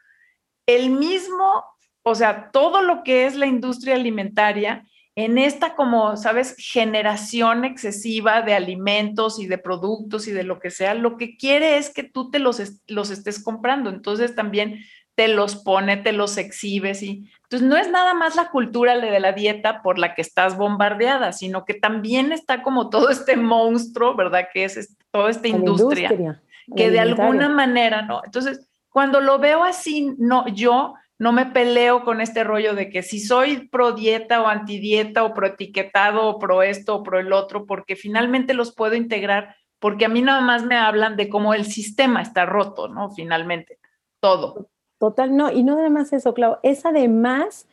[0.66, 1.64] El mismo,
[2.02, 4.84] o sea, todo lo que es la industria alimentaria
[5.16, 10.72] en esta como, sabes, generación excesiva de alimentos y de productos y de lo que
[10.72, 13.90] sea, lo que quiere es que tú te los, los estés comprando.
[13.90, 14.82] Entonces también
[15.16, 19.20] te los pone, te los exhibes y entonces no es nada más la cultura de
[19.20, 24.16] la dieta por la que estás bombardeada, sino que también está como todo este monstruo,
[24.16, 24.48] ¿verdad?
[24.52, 26.42] Que es toda esta industria,
[26.76, 28.22] que de alguna manera, ¿no?
[28.26, 33.02] Entonces, cuando lo veo así, no, yo no me peleo con este rollo de que
[33.02, 37.20] si soy pro dieta o anti dieta o pro etiquetado o pro esto o pro
[37.20, 41.30] el otro, porque finalmente los puedo integrar, porque a mí nada más me hablan de
[41.30, 43.12] cómo el sistema está roto, ¿no?
[43.12, 43.80] Finalmente,
[44.20, 44.68] todo.
[45.00, 47.68] Total, no, y no nada más eso, Clau, es además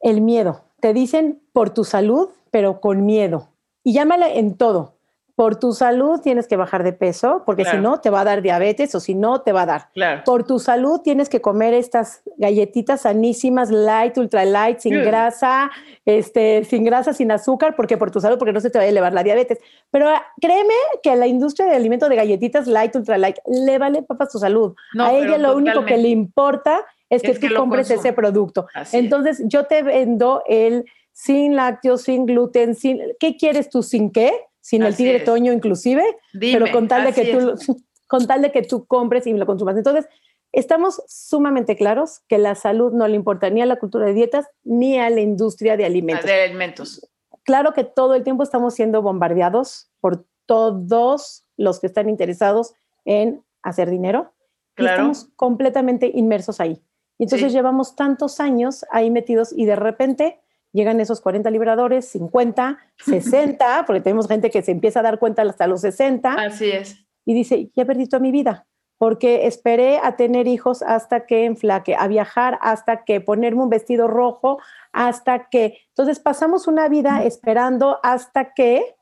[0.00, 0.64] el miedo.
[0.80, 3.48] Te dicen por tu salud, pero con miedo.
[3.82, 4.97] Y llámale en todo
[5.38, 8.42] por tu salud tienes que bajar de peso, porque si no te va a dar
[8.42, 10.24] diabetes o si no te va a dar.
[10.24, 15.70] Por tu salud tienes que comer estas galletitas sanísimas, light, ultra light, sin grasa,
[16.04, 18.88] este, sin grasa, sin azúcar, porque por tu salud, porque no se te va a
[18.88, 19.60] elevar la diabetes.
[19.92, 20.74] Pero ah, créeme
[21.04, 24.40] que a la industria de alimentos de galletitas light, ultra light, le vale papas tu
[24.40, 24.74] salud.
[24.98, 28.66] a ella lo único que le importa es que tú compres ese producto.
[28.90, 33.00] Entonces yo te vendo el sin lácteos, sin gluten, sin...
[33.20, 34.32] ¿Qué quieres tú sin qué?
[34.60, 36.04] Sin el tigre toño inclusive,
[36.38, 39.76] pero con tal, de que tú, con tal de que tú compres y lo consumas.
[39.76, 40.06] Entonces,
[40.52, 44.46] estamos sumamente claros que la salud no le importa ni a la cultura de dietas
[44.64, 46.26] ni a la industria de alimentos.
[46.26, 47.08] De alimentos.
[47.44, 53.42] Claro que todo el tiempo estamos siendo bombardeados por todos los que están interesados en
[53.62, 54.32] hacer dinero.
[54.74, 54.92] Claro.
[54.94, 56.80] estamos completamente inmersos ahí.
[57.18, 60.40] Y entonces llevamos tantos años ahí metidos y de repente
[60.72, 65.42] llegan esos 40 liberadores, 50, 60, porque tenemos gente que se empieza a dar cuenta
[65.42, 66.34] hasta los 60.
[66.34, 67.06] Así es.
[67.24, 71.94] Y dice, ya perdí toda mi vida, porque esperé a tener hijos hasta que enflaque,
[71.94, 74.58] a viajar hasta que ponerme un vestido rojo,
[74.92, 75.78] hasta que...
[75.88, 78.96] Entonces pasamos una vida esperando hasta que,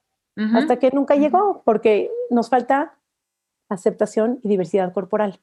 [0.54, 2.98] hasta que nunca llegó, porque nos falta
[3.68, 5.40] aceptación y diversidad corporal.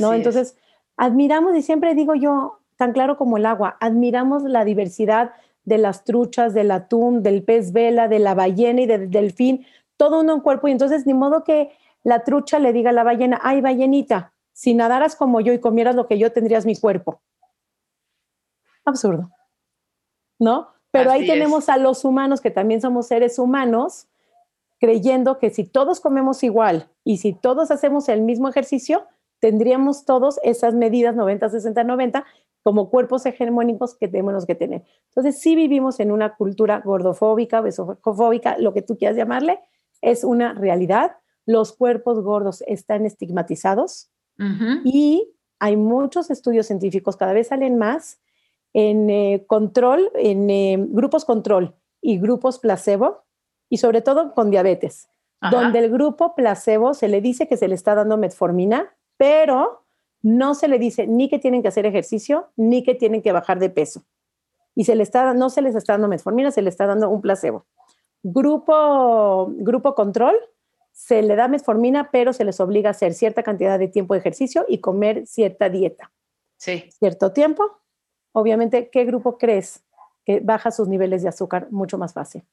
[0.00, 0.12] ¿no?
[0.12, 0.56] Entonces,
[0.96, 3.76] admiramos y siempre digo yo, tan claro como el agua.
[3.78, 8.86] Admiramos la diversidad de las truchas, del atún, del pez vela, de la ballena y
[8.86, 9.64] del delfín,
[9.96, 10.66] todo uno en cuerpo.
[10.66, 11.70] Y entonces, ni modo que
[12.02, 15.94] la trucha le diga a la ballena, ay, ballenita, si nadaras como yo y comieras
[15.94, 17.20] lo que yo, tendrías mi cuerpo.
[18.84, 19.30] Absurdo.
[20.40, 20.70] ¿No?
[20.90, 24.08] Pero ahí tenemos a los humanos, que también somos seres humanos,
[24.80, 29.06] creyendo que si todos comemos igual y si todos hacemos el mismo ejercicio,
[29.38, 32.24] tendríamos todos esas medidas 90, 60, 90
[32.62, 34.84] como cuerpos hegemónicos que tenemos que tener.
[35.08, 39.60] Entonces, si vivimos en una cultura gordofóbica, besofóbica, lo que tú quieras llamarle,
[40.00, 41.16] es una realidad.
[41.44, 44.10] Los cuerpos gordos están estigmatizados
[44.84, 45.28] y
[45.60, 48.20] hay muchos estudios científicos, cada vez salen más,
[48.72, 53.22] en eh, control, en eh, grupos control y grupos placebo,
[53.68, 55.08] y sobre todo con diabetes,
[55.50, 59.81] donde el grupo placebo se le dice que se le está dando metformina, pero
[60.22, 63.58] no se le dice ni que tienen que hacer ejercicio, ni que tienen que bajar
[63.58, 64.04] de peso.
[64.74, 67.20] Y se le está, no se les está dando metformina, se le está dando un
[67.20, 67.66] placebo.
[68.22, 70.36] Grupo, grupo control,
[70.92, 74.20] se le da metformina, pero se les obliga a hacer cierta cantidad de tiempo de
[74.20, 76.12] ejercicio y comer cierta dieta.
[76.56, 76.88] Sí.
[76.98, 77.80] Cierto tiempo.
[78.32, 79.84] Obviamente, ¿qué grupo crees
[80.24, 82.44] que baja sus niveles de azúcar mucho más fácil?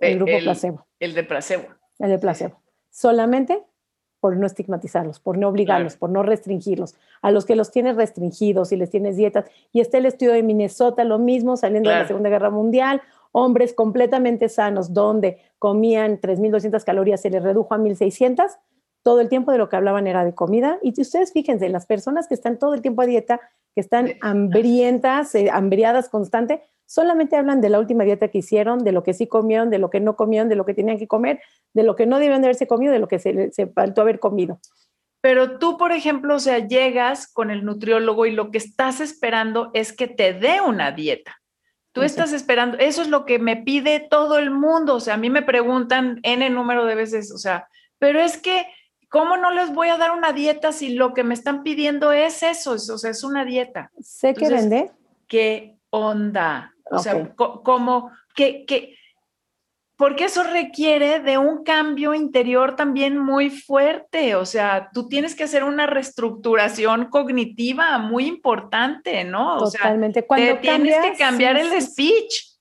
[0.00, 0.86] El, grupo placebo.
[1.00, 1.64] El de placebo.
[1.98, 2.62] El de placebo.
[2.90, 3.64] Solamente
[4.22, 6.94] por no estigmatizarlos, por no obligarlos, por no restringirlos.
[7.22, 9.46] A los que los tienes restringidos y les tienes dietas.
[9.72, 13.74] Y está el estudio de Minnesota, lo mismo, saliendo de la Segunda Guerra Mundial, hombres
[13.74, 18.58] completamente sanos, donde comían 3.200 calorías, se les redujo a 1.600.
[19.02, 20.78] Todo el tiempo de lo que hablaban era de comida.
[20.82, 23.40] Y ustedes fíjense, las personas que están todo el tiempo a dieta,
[23.74, 28.92] que están hambrientas, eh, hambriadas constante, solamente hablan de la última dieta que hicieron, de
[28.92, 31.40] lo que sí comieron, de lo que no comieron, de lo que tenían que comer,
[31.72, 34.20] de lo que no deben de haberse comido, de lo que se, se faltó haber
[34.20, 34.60] comido.
[35.22, 39.70] Pero tú, por ejemplo, o sea, llegas con el nutriólogo y lo que estás esperando
[39.72, 41.40] es que te dé una dieta.
[41.92, 45.18] Tú estás esperando, eso es lo que me pide todo el mundo, o sea, a
[45.18, 48.66] mí me preguntan N número de veces, o sea, pero es que,
[49.08, 52.42] ¿cómo no les voy a dar una dieta si lo que me están pidiendo es
[52.42, 52.72] eso?
[52.72, 53.90] O sea, es una dieta.
[54.00, 54.90] Sé que vende.
[55.26, 56.74] ¿Qué onda?
[56.90, 58.96] O sea, como que, que,
[59.96, 64.34] porque eso requiere de un cambio interior también muy fuerte.
[64.34, 69.56] O sea, tú tienes que hacer una reestructuración cognitiva muy importante, ¿no?
[69.56, 70.26] O Totalmente.
[70.26, 72.52] cuando tienes que cambiar el speech.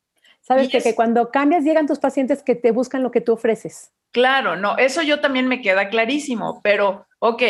[0.41, 3.91] Sabes que, que cuando cambias llegan tus pacientes que te buscan lo que tú ofreces.
[4.11, 7.41] Claro, no, eso yo también me queda clarísimo, pero ok,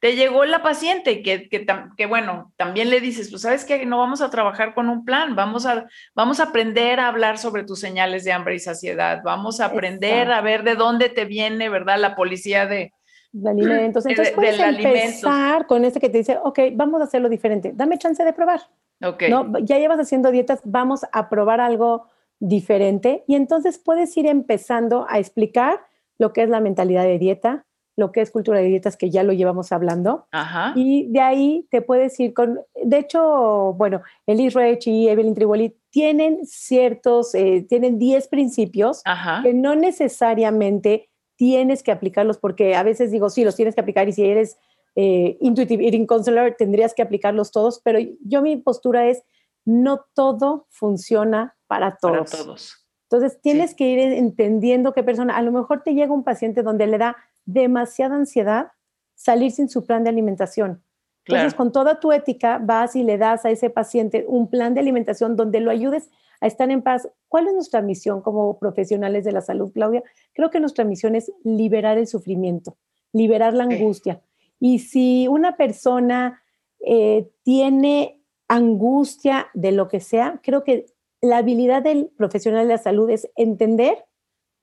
[0.00, 4.22] te llegó la paciente que, que, bueno, también le dices, pues sabes que no vamos
[4.22, 8.24] a trabajar con un plan, vamos a, vamos a aprender a hablar sobre tus señales
[8.24, 11.98] de hambre y saciedad, vamos a aprender a ver de dónde te viene, ¿verdad?
[11.98, 12.94] La policía de,
[13.32, 14.06] de alimentos.
[14.06, 18.24] Entonces puedes empezar con este que te dice, ok, vamos a hacerlo diferente, dame chance
[18.24, 18.62] de probar.
[19.02, 19.30] Okay.
[19.30, 19.58] ¿no?
[19.58, 22.06] Ya llevas haciendo dietas, vamos a probar algo
[22.38, 25.80] diferente y entonces puedes ir empezando a explicar
[26.18, 27.66] lo que es la mentalidad de dieta,
[28.00, 30.26] lo que es cultura de dietas, que ya lo llevamos hablando.
[30.32, 30.72] Ajá.
[30.74, 35.76] Y de ahí te puedes ir con, de hecho, bueno, Elise Rech y Evelyn Triboli
[35.90, 39.02] tienen ciertos, eh, tienen 10 principios
[39.44, 44.08] que no necesariamente tienes que aplicarlos, porque a veces digo, sí, los tienes que aplicar
[44.08, 44.58] y si eres
[44.96, 49.22] eh, Intuitive Eating Counselor tendrías que aplicarlos todos, pero yo mi postura es,
[49.64, 52.30] no todo funciona para todos.
[52.30, 52.86] Para todos.
[53.10, 56.86] Entonces tienes que ir entendiendo qué persona, a lo mejor te llega un paciente donde
[56.86, 58.68] le da demasiada ansiedad
[59.14, 60.82] salir sin su plan de alimentación.
[61.26, 64.80] Entonces, con toda tu ética, vas y le das a ese paciente un plan de
[64.80, 67.08] alimentación donde lo ayudes a estar en paz.
[67.28, 70.02] ¿Cuál es nuestra misión como profesionales de la salud, Claudia?
[70.32, 72.76] Creo que nuestra misión es liberar el sufrimiento,
[73.12, 74.22] liberar la angustia.
[74.58, 76.42] Y si una persona
[76.80, 80.86] eh, tiene angustia de lo que sea, creo que
[81.20, 84.06] la habilidad del profesional de la salud es entender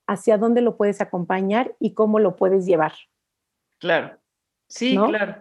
[0.08, 2.94] hacia dónde lo puedes acompañar y cómo lo puedes llevar.
[3.78, 4.18] Claro,
[4.66, 5.36] sí, claro.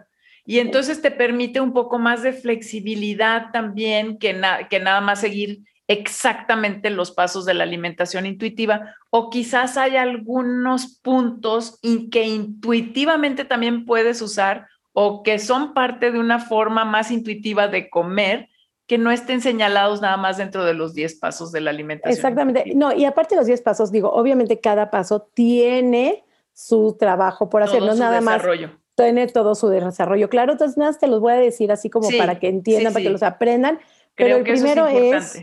[0.45, 5.63] Y entonces te permite un poco más de flexibilidad también que, que nada más seguir
[5.87, 11.79] exactamente los pasos de la alimentación intuitiva o quizás hay algunos puntos
[12.11, 17.89] que intuitivamente también puedes usar o que son parte de una forma más intuitiva de
[17.89, 18.49] comer
[18.87, 22.15] que no estén señalados nada más dentro de los 10 pasos de la alimentación.
[22.15, 22.73] Exactamente.
[22.73, 26.23] No, y aparte de los 10 pasos, digo, obviamente cada paso tiene
[26.53, 28.69] su trabajo por hacer, no nada desarrollo.
[28.69, 28.77] más.
[28.95, 30.29] Tiene todo su desarrollo.
[30.29, 33.11] Claro, entonces nada, te los voy a decir así como para que entiendan, para que
[33.11, 33.79] los aprendan.
[34.15, 35.37] Pero el primero es,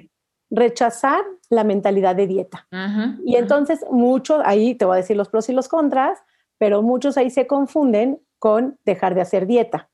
[0.51, 2.67] rechazar la mentalidad de dieta.
[3.25, 6.19] y entonces muchos, ahí te voy a decir los pros y los contras,
[6.59, 9.91] pero muchos ahí se confunden con dejar de hacer dieta.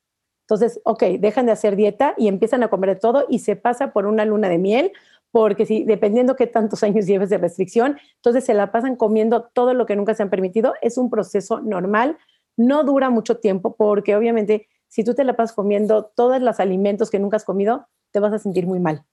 [0.50, 3.92] Entonces, ok, dejan de hacer dieta y empiezan a comer de todo y se pasa
[3.92, 4.90] por una luna de miel,
[5.30, 9.74] porque si dependiendo qué tantos años lleves de restricción, entonces se la pasan comiendo todo
[9.74, 10.74] lo que nunca se han permitido.
[10.82, 12.18] Es un proceso normal,
[12.56, 17.10] no dura mucho tiempo, porque obviamente si tú te la pasas comiendo todos los alimentos
[17.10, 19.04] que nunca has comido, te vas a sentir muy mal.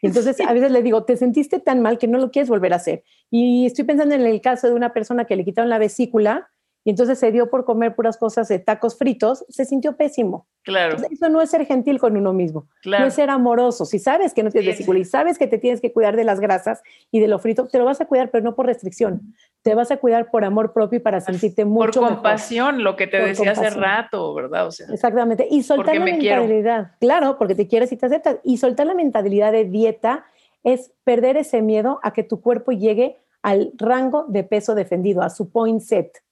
[0.00, 2.76] Entonces, a veces le digo, te sentiste tan mal que no lo quieres volver a
[2.76, 3.04] hacer.
[3.30, 6.48] Y estoy pensando en el caso de una persona que le quitaron la vesícula
[6.86, 10.46] y entonces se dio por comer puras cosas de tacos fritos, se sintió pésimo.
[10.62, 10.96] Claro.
[11.10, 13.02] eso no es ser gentil con uno mismo, claro.
[13.02, 13.84] no es ser amoroso.
[13.84, 16.38] Si sabes que no tienes vesícula y sabes que te tienes que cuidar de las
[16.38, 19.34] grasas y de lo frito, te lo vas a cuidar, pero no por restricción.
[19.62, 23.08] Te vas a cuidar por amor propio y para sentirte mucho Por compasión, lo que
[23.08, 24.68] te decía hace rato, ¿verdad?
[24.92, 25.48] Exactamente.
[25.50, 26.92] Y soltar la mentalidad.
[27.00, 28.38] Claro, porque te quieres y te aceptas.
[28.44, 30.24] Y soltar la mentalidad de dieta
[30.62, 35.30] es perder ese miedo a que tu cuerpo llegue al rango de peso defendido, a
[35.30, 36.22] su point set.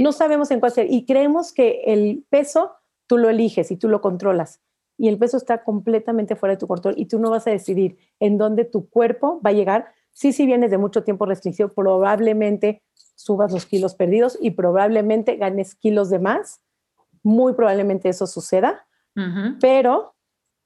[0.00, 2.72] No sabemos en cuál ser y creemos que el peso
[3.06, 4.60] tú lo eliges y tú lo controlas
[4.98, 7.96] y el peso está completamente fuera de tu control y tú no vas a decidir
[8.18, 9.92] en dónde tu cuerpo va a llegar.
[10.12, 12.82] Sí, si vienes de mucho tiempo restricción, probablemente
[13.14, 16.60] subas los kilos perdidos y probablemente ganes kilos de más.
[17.22, 18.86] Muy probablemente eso suceda,
[19.60, 20.14] pero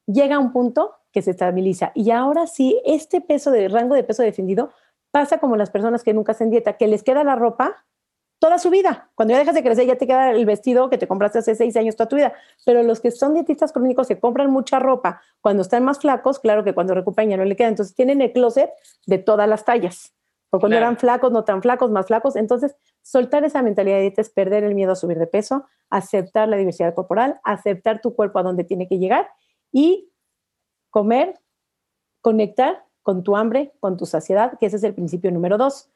[0.06, 1.92] llega un punto que se estabiliza.
[1.94, 4.70] Y ahora sí, este peso de rango de peso defendido
[5.10, 7.84] pasa como las personas que nunca hacen dieta, que les queda la ropa,
[8.42, 9.08] toda su vida.
[9.14, 11.76] Cuando ya dejas de crecer, ya te queda el vestido que te compraste hace seis
[11.76, 12.32] años toda tu vida.
[12.66, 16.64] Pero los que son dietistas crónicos se compran mucha ropa cuando están más flacos, claro
[16.64, 17.68] que cuando recuperan ya no le queda.
[17.68, 18.72] Entonces tienen el closet
[19.06, 20.12] de todas las tallas.
[20.50, 22.34] O cuando eran flacos, no tan flacos, más flacos.
[22.34, 26.48] Entonces, soltar esa mentalidad de dieta es perder el miedo a subir de peso, aceptar
[26.48, 29.30] la diversidad corporal, aceptar tu cuerpo a donde tiene que llegar
[29.70, 30.10] y
[30.90, 31.38] comer,
[32.20, 35.90] conectar con tu hambre, con tu saciedad, que ese es el principio número dos,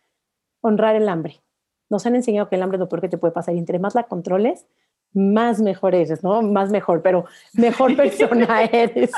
[0.62, 1.42] honrar el hambre
[1.88, 3.78] nos han enseñado que el hambre es lo peor que te puede pasar y entre
[3.78, 4.66] más la controles,
[5.12, 6.42] más mejor eres, ¿no?
[6.42, 9.10] Más mejor, pero mejor persona eres.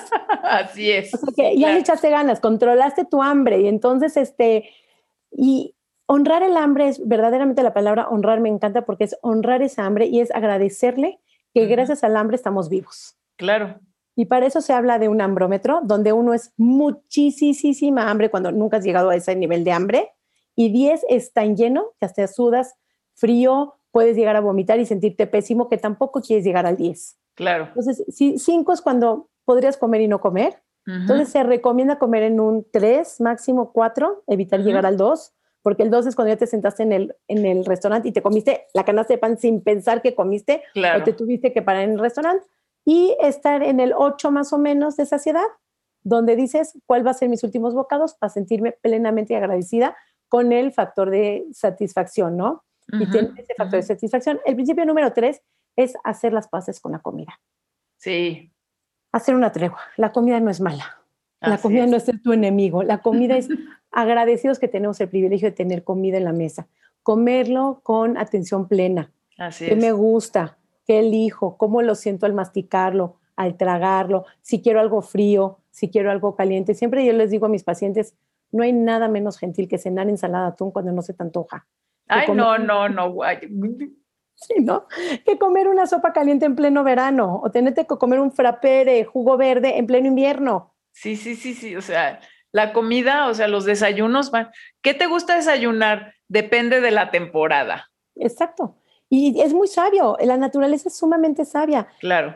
[0.43, 1.13] Así es.
[1.15, 4.69] O que ya le echaste ganas, controlaste tu hambre y entonces, este,
[5.31, 5.75] y
[6.07, 10.07] honrar el hambre es verdaderamente la palabra honrar, me encanta porque es honrar esa hambre
[10.07, 11.21] y es agradecerle
[11.53, 13.17] que gracias al hambre estamos vivos.
[13.37, 13.81] Claro.
[14.15, 18.79] Y para eso se habla de un hambrómetro, donde uno es muchísima hambre cuando nunca
[18.79, 20.11] has llegado a ese nivel de hambre
[20.59, 22.75] y 10 es tan lleno que hasta sudas
[23.15, 27.17] frío, puedes llegar a vomitar y sentirte pésimo, que tampoco quieres llegar al 10.
[27.37, 27.69] Claro.
[27.69, 30.61] Entonces, 5 es cuando podrías comer y no comer.
[30.85, 35.33] Entonces, se recomienda comer en un 3, máximo 4, evitar llegar al 2,
[35.63, 38.23] porque el 2 es cuando ya te sentaste en el, en el restaurante y te
[38.23, 41.93] comiste la canasta de pan sin pensar que comiste o te tuviste que parar en
[41.93, 42.45] el restaurante.
[42.85, 45.47] Y estar en el 8 más o menos de saciedad,
[46.03, 49.95] donde dices cuál va a ser mis últimos bocados para sentirme plenamente agradecida
[50.29, 52.65] con el factor de satisfacción, ¿no?
[52.93, 54.41] y tiene ese factor de satisfacción.
[54.45, 55.43] El principio número tres
[55.77, 57.41] es hacer las paces con la comida.
[57.99, 58.53] Sí.
[59.13, 59.81] Hacer una tregua.
[59.97, 60.99] La comida no es mala.
[61.41, 62.83] La comida no es tu enemigo.
[62.83, 63.49] La comida es
[63.91, 66.67] agradecidos que tenemos el privilegio de tener comida en la mesa.
[67.03, 69.13] Comerlo con atención plena.
[69.37, 70.59] Así ¿Qué me gusta?
[70.85, 71.57] ¿Qué elijo?
[71.57, 74.25] ¿Cómo lo siento al masticarlo, al tragarlo?
[74.41, 76.75] Si quiero algo frío, si quiero algo caliente.
[76.75, 78.15] Siempre yo les digo a mis pacientes,
[78.53, 81.67] no hay nada menos gentil que cenar ensalada de atún cuando no se te antoja.
[82.09, 83.17] Ay, no, no, no.
[84.41, 84.87] Sí, ¿no?
[85.27, 89.37] Que comer una sopa caliente en pleno verano o tenerte que comer un frappé jugo
[89.37, 90.77] verde en pleno invierno.
[90.93, 91.75] Sí, sí, sí, sí.
[91.75, 92.21] O sea,
[92.53, 94.51] la comida, o sea, los desayunos van.
[94.81, 96.15] ¿Qué te gusta desayunar?
[96.29, 97.91] Depende de la temporada.
[98.15, 98.78] Exacto.
[99.11, 101.89] Y es muy sabio, la naturaleza es sumamente sabia.
[102.01, 102.35] Claro.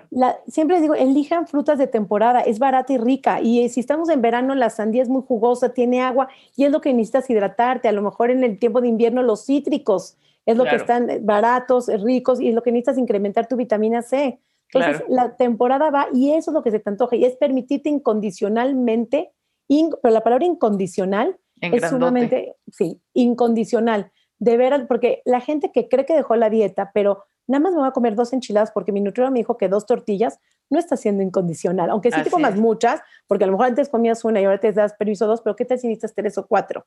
[0.49, 3.41] siempre digo, elijan frutas de temporada, es barata y rica.
[3.43, 6.81] Y si estamos en verano, la sandía es muy jugosa, tiene agua y es lo
[6.81, 7.89] que necesitas hidratarte.
[7.89, 10.17] A lo mejor en el tiempo de invierno los cítricos
[10.47, 14.39] es lo que están baratos, ricos y es lo que necesitas incrementar tu vitamina C.
[14.73, 17.91] Entonces la temporada va y eso es lo que se te antoja y es permitirte
[17.91, 19.31] incondicionalmente,
[19.69, 24.11] pero la palabra incondicional es sumamente, sí, incondicional
[24.43, 27.79] de veras, porque la gente que cree que dejó la dieta, pero nada más me
[27.79, 30.97] voy a comer dos enchiladas porque mi nutriólogo me dijo que dos tortillas no está
[30.97, 34.45] siendo incondicional, aunque sí te comas muchas, porque a lo mejor antes comías una y
[34.45, 36.87] ahora te das permiso dos, pero ¿qué te si necesitas tres o cuatro?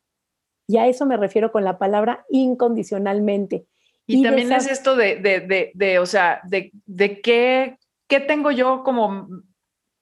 [0.67, 3.65] Y a eso me refiero con la palabra incondicionalmente.
[4.05, 7.79] Y, también es esto de, de, de, de, o sea, de, de qué,
[8.09, 9.29] qué tengo yo como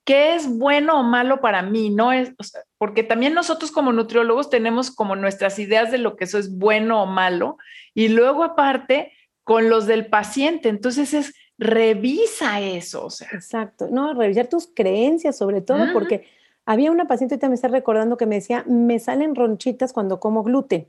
[0.03, 2.33] qué es bueno o malo para mí, no es,
[2.77, 7.03] porque también nosotros como nutriólogos tenemos como nuestras ideas de lo que eso es bueno
[7.03, 7.57] o malo,
[7.93, 13.29] y luego aparte con los del paciente, entonces es revisa eso, o sea.
[13.31, 16.25] Exacto, no, revisar tus creencias sobre todo, porque
[16.65, 20.87] había una paciente, también está recordando que me decía, me salen ronchitas cuando como gluten.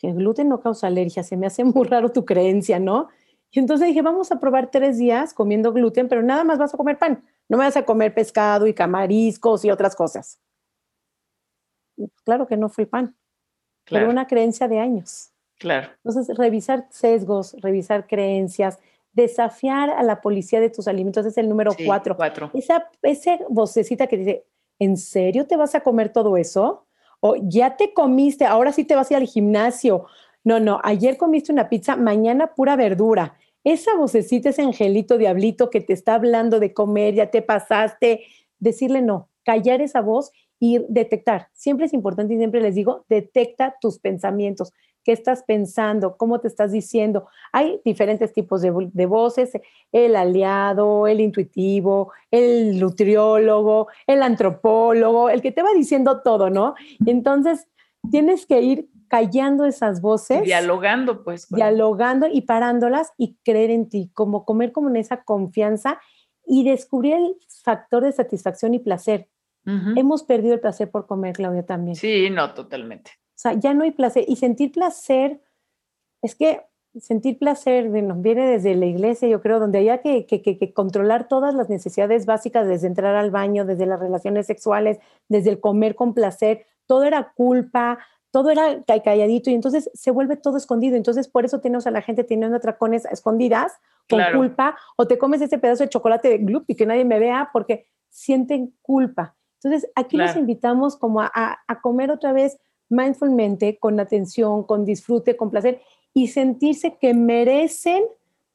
[0.00, 3.08] El gluten no causa alergia, se me hace muy raro tu creencia, ¿no?
[3.50, 6.76] Y entonces dije, vamos a probar tres días comiendo gluten, pero nada más vas a
[6.76, 7.24] comer pan.
[7.48, 10.38] No me vas a comer pescado y camariscos y otras cosas.
[12.24, 13.16] Claro que no fue el pan,
[13.84, 14.04] claro.
[14.04, 15.30] pero una creencia de años.
[15.58, 15.88] Claro.
[16.04, 18.78] Entonces, revisar sesgos, revisar creencias,
[19.12, 22.16] desafiar a la policía de tus alimentos es el número cuatro.
[22.16, 22.50] cuatro.
[22.54, 24.46] Esa, esa vocecita que dice,
[24.78, 26.86] ¿en serio te vas a comer todo eso?
[27.20, 30.06] O ya te comiste, ahora sí te vas a ir al gimnasio.
[30.48, 35.82] No, no, ayer comiste una pizza, mañana pura verdura esa vocecita, ese angelito diablito que
[35.82, 38.22] te está hablando de comer, ya te pasaste,
[38.58, 41.48] decirle no, callar esa voz y detectar.
[41.52, 44.72] Siempre es importante y siempre les digo, detecta tus pensamientos.
[45.04, 46.16] ¿Qué estás pensando?
[46.16, 47.26] ¿Cómo te estás diciendo?
[47.52, 49.52] Hay diferentes tipos de, de voces,
[49.92, 56.74] el aliado, el intuitivo, el nutriólogo, el antropólogo, el que te va diciendo todo, ¿no?
[57.04, 57.68] Entonces,
[58.10, 60.42] tienes que ir callando esas voces.
[60.42, 61.48] Dialogando, pues.
[61.48, 66.00] Dialogando y parándolas y creer en ti, como comer como en esa confianza
[66.46, 69.28] y descubrir el factor de satisfacción y placer.
[69.96, 71.94] Hemos perdido el placer por comer, Claudia, también.
[71.94, 73.10] Sí, no, totalmente.
[73.10, 74.24] O sea, ya no hay placer.
[74.26, 75.42] Y sentir placer,
[76.22, 76.62] es que
[76.98, 81.28] sentir placer nos viene desde la iglesia, yo creo, donde había que, que, que, controlar
[81.28, 84.98] todas las necesidades básicas, desde entrar al baño, desde las relaciones sexuales,
[85.28, 86.64] desde el comer con placer.
[86.86, 87.98] Todo era culpa,
[88.38, 90.96] todo era calladito y entonces se vuelve todo escondido.
[90.96, 93.72] Entonces, por eso tenemos a la gente teniendo atracones escondidas
[94.08, 97.18] con culpa o te comes ese pedazo de chocolate de gloop y que nadie me
[97.18, 99.34] vea porque sienten culpa.
[99.60, 105.36] Entonces, aquí los invitamos como a, a, comer otra vez mindfulmente, con atención, con disfrute,
[105.36, 105.80] con placer
[106.14, 108.04] y sentirse que merecen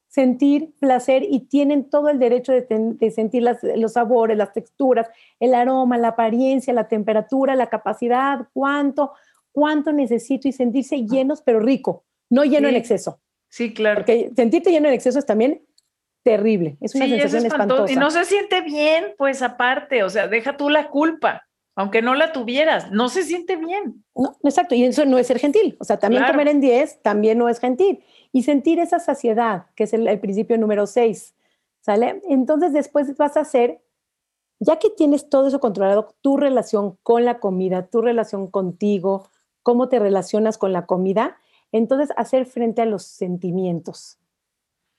[0.08, 5.10] sentir placer y tienen todo el derecho de, de sentir las, los sabores, las texturas,
[5.40, 9.12] el aroma, la apariencia, la temperatura, la capacidad, cuánto,
[9.54, 13.20] cuánto necesito y sentirse llenos, pero rico, no lleno en exceso.
[13.48, 14.00] Sí, claro.
[14.00, 15.62] Porque sentirte lleno en exceso es también
[16.24, 17.92] terrible, es una sensación espantosa.
[17.92, 21.46] Y no se siente bien, pues aparte, o sea, deja tú la culpa,
[21.76, 24.04] aunque no la tuvieras, no se siente bien.
[24.16, 27.38] No, exacto, y eso no es ser gentil, o sea, también comer en 10 también
[27.38, 28.02] no es gentil.
[28.32, 31.36] Y sentir esa saciedad, que es el, el principio número 6,
[31.80, 32.20] ¿sale?
[32.28, 33.80] Entonces después vas a hacer
[34.58, 39.28] ya que tienes todo eso controlado, tu relación con la comida, tu relación contigo,
[39.64, 41.36] cómo te relacionas con la comida,
[41.72, 44.20] entonces hacer frente a los sentimientos.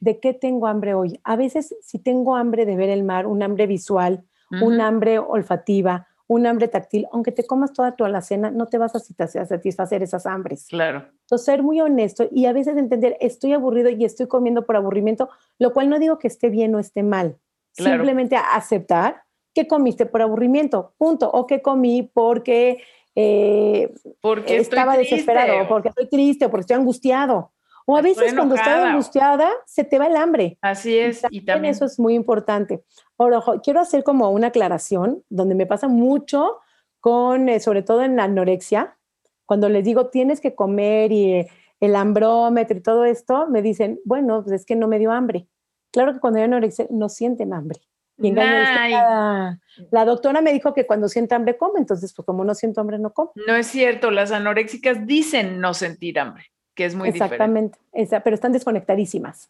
[0.02, 1.22] ¿De qué tengo hambre hoy?
[1.24, 4.26] A veces si tengo hambre de ver el mar, un hambre visual,
[4.62, 8.96] un hambre olfativa, un hambre táctil, aunque te comas toda tu alacena, no te vas
[8.96, 9.00] a
[9.46, 10.68] satisfacer esas hambres.
[10.68, 11.06] Claro.
[11.22, 15.30] Entonces, ser muy honesto y a veces entender, estoy aburrido y estoy comiendo por aburrimiento,
[15.60, 17.38] lo cual no digo que esté bien o esté mal.
[17.72, 21.30] Simplemente aceptar que comiste por aburrimiento, punto.
[21.30, 22.82] O que comí porque
[23.16, 27.54] eh, porque estaba desesperado, porque estoy triste, o porque estoy angustiado,
[27.86, 30.58] O a veces cuando estás angustiada, se te va el hambre.
[30.62, 31.22] Así es.
[31.30, 32.84] Y también, eso es muy importante.
[33.18, 36.58] Ahora, quiero hacer como una aclaración donde me pasa mucho
[37.00, 38.98] con, eh, sobre todo en la anorexia,
[39.46, 41.48] cuando les digo tienes que comer y eh,
[41.80, 45.48] el hambrómetro y todo esto, me dicen, bueno, pues es que no me dio hambre.
[45.92, 47.80] Claro que cuando hay anorexia no sienten hambre.
[48.18, 49.60] Y la,
[49.92, 52.98] la, doctora me dijo que cuando siente hambre come, entonces pues como no siento hambre
[52.98, 53.34] no como.
[53.48, 56.46] No es cierto, las anoréxicas dicen no sentir hambre
[56.76, 59.50] que es muy Exactamente, Exactamente, pero están desconectadísimas.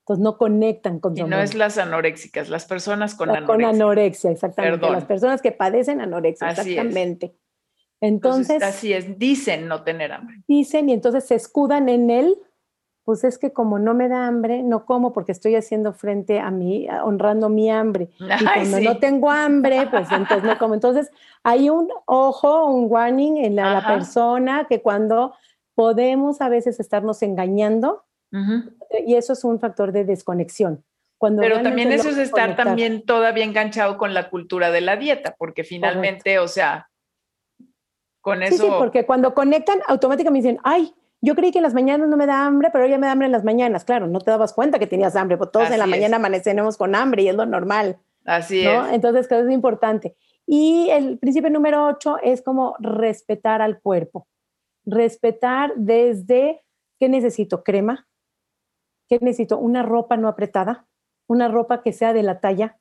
[0.00, 3.46] Entonces no conectan con Y no es las anoréxicas, las personas con anorexia.
[3.46, 4.90] Con anorexia, exactamente.
[4.90, 7.36] Las personas que padecen anorexia, exactamente.
[8.00, 10.36] Entonces, así es, dicen no tener hambre.
[10.48, 12.38] Dicen y entonces se escudan en él,
[13.08, 16.50] pues es que como no me da hambre, no como porque estoy haciendo frente a
[16.50, 18.10] mí, honrando mi hambre.
[18.18, 20.74] y cuando no tengo hambre, pues entonces no como.
[20.74, 21.10] Entonces
[21.42, 25.34] hay un ojo, un warning en la persona que cuando
[25.74, 28.04] podemos a veces estarnos engañando
[29.06, 30.84] y eso es un factor de desconexión.
[31.16, 35.34] Cuando Pero también eso es estar también todavía enganchado con la cultura de la dieta,
[35.38, 36.90] porque finalmente, o sea,
[38.20, 38.56] con eso...
[38.56, 42.16] Sí, sí, porque cuando conectan, automáticamente dicen, ay, yo creí que en las mañanas no
[42.16, 43.84] me da hambre, pero ya me da hambre en las mañanas.
[43.84, 46.94] Claro, no te dabas cuenta que tenías hambre, porque todos en la mañana amanecemos con
[46.94, 47.98] hambre y es lo normal.
[48.24, 48.92] Así es.
[48.92, 50.16] Entonces, eso es importante.
[50.46, 54.26] Y el principio número ocho es como respetar al cuerpo
[54.88, 56.64] respetar desde
[56.98, 58.08] qué necesito, crema,
[59.08, 60.86] qué necesito, una ropa no apretada,
[61.26, 62.78] una ropa que sea de la talla,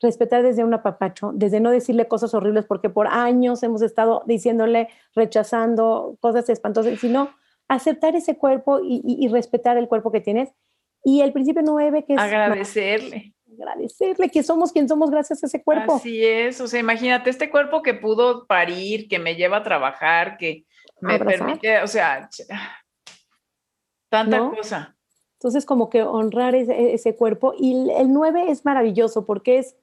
[0.00, 4.88] respetar desde un apapacho, desde no decirle cosas horribles porque por años hemos estado diciéndole,
[5.14, 7.30] rechazando cosas espantosas, sino
[7.68, 10.50] aceptar ese cuerpo y, respetar el cuerpo que tienes.
[11.02, 12.18] Y el principio nueve, que es...
[12.18, 13.34] Agradecerle.
[13.52, 15.96] Agradecerle que somos quien somos gracias a ese cuerpo.
[15.96, 20.36] Así es, o sea, imagínate este cuerpo que pudo parir, que me lleva a trabajar,
[20.38, 20.64] que,
[21.00, 22.28] me permite, o sea,
[24.08, 24.96] tanta cosa.
[25.38, 27.54] Entonces, como que honrar ese, cuerpo.
[27.58, 29.76] Y el 9 es maravilloso porque es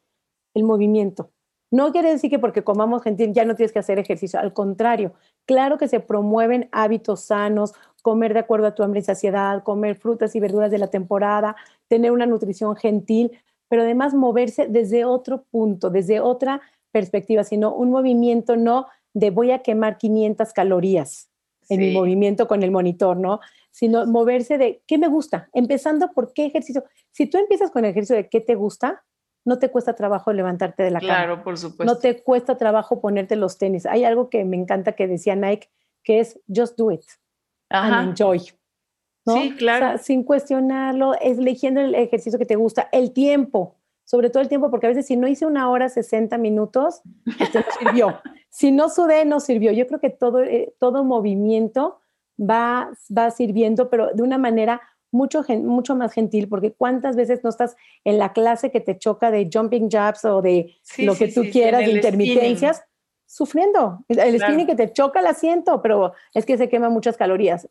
[0.55, 1.31] el movimiento.
[1.69, 5.13] No quiere decir que porque comamos gentil ya no tienes que hacer ejercicio, al contrario,
[5.45, 9.95] claro que se promueven hábitos sanos, comer de acuerdo a tu hambre y saciedad, comer
[9.95, 11.55] frutas y verduras de la temporada,
[11.87, 13.31] tener una nutrición gentil,
[13.67, 16.61] pero además moverse desde otro punto, desde otra
[16.91, 21.29] perspectiva, sino un movimiento no de voy a quemar 500 calorías
[21.69, 23.39] en mi movimiento con el monitor, ¿no?
[23.71, 26.83] Sino moverse de qué me gusta, empezando por qué ejercicio.
[27.11, 29.03] Si tú empiezas con el ejercicio de qué te gusta,
[29.45, 31.13] no te cuesta trabajo levantarte de la cama.
[31.13, 31.85] Claro, por supuesto.
[31.85, 33.85] No te cuesta trabajo ponerte los tenis.
[33.85, 35.69] Hay algo que me encanta que decía Nike,
[36.03, 37.03] que es just do it
[37.69, 38.39] and enjoy.
[39.25, 39.85] Sí, claro.
[39.85, 43.77] O sea, sin cuestionarlo, es eligiendo el ejercicio que te gusta, el tiempo
[44.11, 47.01] sobre todo el tiempo, porque a veces si no hice una hora 60 minutos,
[47.39, 48.21] este no sirvió.
[48.49, 49.71] si no sudé, no sirvió.
[49.71, 52.01] Yo creo que todo, eh, todo movimiento
[52.37, 54.81] va, va sirviendo, pero de una manera
[55.11, 59.31] mucho, mucho más gentil, porque cuántas veces no estás en la clase que te choca
[59.31, 62.83] de jumping jabs o de lo que tú quieras, de intermitencias,
[63.25, 64.03] sufriendo.
[64.07, 67.69] El, spinning que te choca el asiento, pero es que se quema muchas calorías.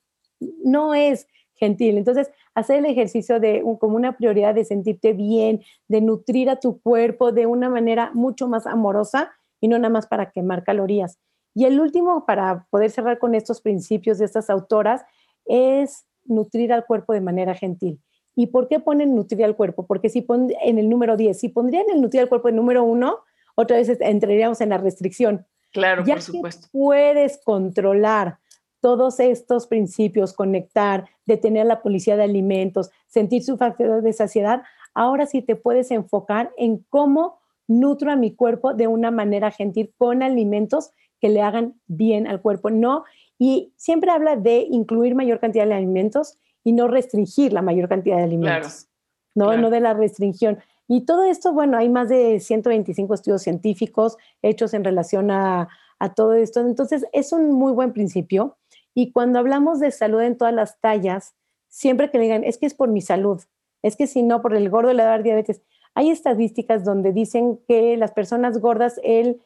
[0.65, 1.99] No es gentil.
[1.99, 6.81] Entonces, hacer el ejercicio de como una prioridad de sentirte bien, de nutrir a tu
[6.81, 11.19] cuerpo de una manera mucho más amorosa y no nada más para quemar calorías.
[11.55, 15.05] Y el último, para poder cerrar con estos principios de estas autoras,
[15.45, 18.01] es nutrir al cuerpo de manera gentil.
[18.37, 19.87] ¿Y por qué ponen nutrir al cuerpo?
[19.87, 22.85] Porque si pon en el número 10, si pondrían el nutrir al cuerpo en número
[22.85, 23.19] 1,
[23.57, 25.47] otra vez entraríamos en la restricción.
[25.73, 26.69] Claro, por supuesto.
[26.73, 28.39] puedes controlar
[28.81, 34.63] todos estos principios, conectar, detener la policía de alimentos, sentir su factor de saciedad,
[34.95, 39.93] ahora sí te puedes enfocar en cómo nutro a mi cuerpo de una manera gentil
[39.97, 40.91] con alimentos
[41.21, 42.71] que le hagan bien al cuerpo.
[42.71, 43.05] No,
[43.41, 48.19] y siempre habla de incluir mayor cantidad de alimentos y no restringir la mayor cantidad
[48.19, 48.87] de alimentos.
[49.35, 50.59] no, no de la restricción.
[50.87, 56.15] Y todo esto, bueno, hay más de 125 estudios científicos hechos en relación a, a
[56.15, 56.61] todo esto.
[56.61, 58.59] Entonces, es un muy buen principio.
[58.93, 61.35] Y cuando hablamos de salud en todas las tallas,
[61.69, 63.41] siempre que le digan, es que es por mi salud,
[63.83, 65.63] es que si no, por el gordo le va a dar diabetes.
[65.95, 69.41] Hay estadísticas donde dicen que las personas gordas, el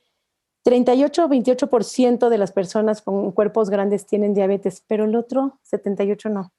[0.65, 6.31] 38 o 28% de las personas con cuerpos grandes tienen diabetes, pero el otro 78
[6.31, 6.53] no.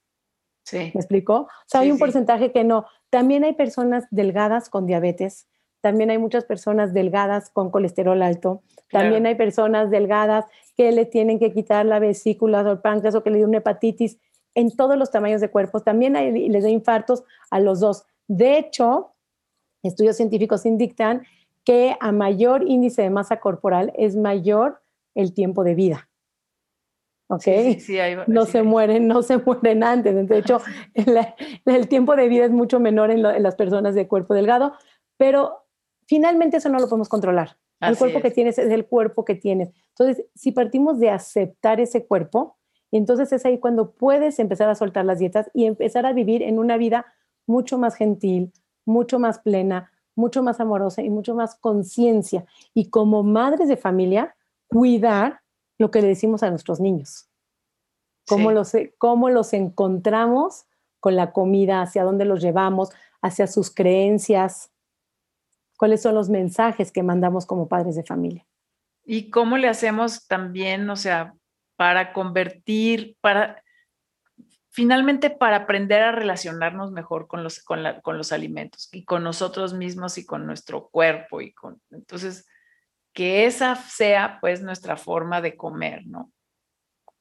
[0.63, 0.77] Sí.
[0.93, 1.41] ¿Me explicó?
[1.41, 2.85] O sea, hay un porcentaje que no.
[3.09, 5.47] También hay personas delgadas con diabetes,
[5.81, 10.45] también hay muchas personas delgadas con colesterol alto, también hay personas delgadas
[10.75, 13.59] que le tienen que quitar la vesícula o el páncreas o que le dio una
[13.59, 14.17] hepatitis
[14.55, 15.83] en todos los tamaños de cuerpos.
[15.83, 18.05] También hay, les da infartos a los dos.
[18.27, 19.13] De hecho,
[19.83, 21.23] estudios científicos indican
[21.65, 24.81] que a mayor índice de masa corporal es mayor
[25.15, 26.09] el tiempo de vida.
[27.27, 27.47] ¿ok?
[28.27, 30.27] no se mueren, no se mueren antes.
[30.27, 30.61] De hecho,
[30.93, 34.73] el, tiempo de vida es mucho menor en, las personas de cuerpo delgado,
[35.17, 35.65] pero
[36.05, 37.57] finalmente eso no lo podemos controlar.
[37.81, 39.69] el cuerpo que tienes es el cuerpo que tienes.
[39.89, 42.57] Entonces, si partimos de aceptar ese cuerpo,
[42.91, 46.59] entonces es ahí cuando puedes empezar a soltar las dietas y empezar a vivir en
[46.59, 47.05] una vida
[47.47, 48.53] mucho más gentil,
[48.85, 52.45] mucho más plena, mucho más amorosa y mucho más conciencia.
[52.73, 54.35] Y como madres de familia,
[54.67, 55.41] cuidar
[55.77, 57.29] lo que le decimos a nuestros niños.
[58.27, 60.65] Cómo, los, cómo los encontramos
[60.99, 62.89] con la comida, hacia dónde los llevamos,
[63.21, 64.71] hacia sus creencias,
[65.77, 68.45] cuáles son los mensajes que mandamos como padres de familia.
[69.03, 71.35] Y cómo le hacemos también, o sea,
[71.75, 73.61] para convertir, para
[74.75, 79.73] finalmente para aprender a relacionarnos mejor con los, con, con los alimentos y con nosotros
[79.73, 82.45] mismos y con nuestro cuerpo y con, entonces,
[83.13, 86.29] que esa sea pues nuestra forma de comer, ¿no?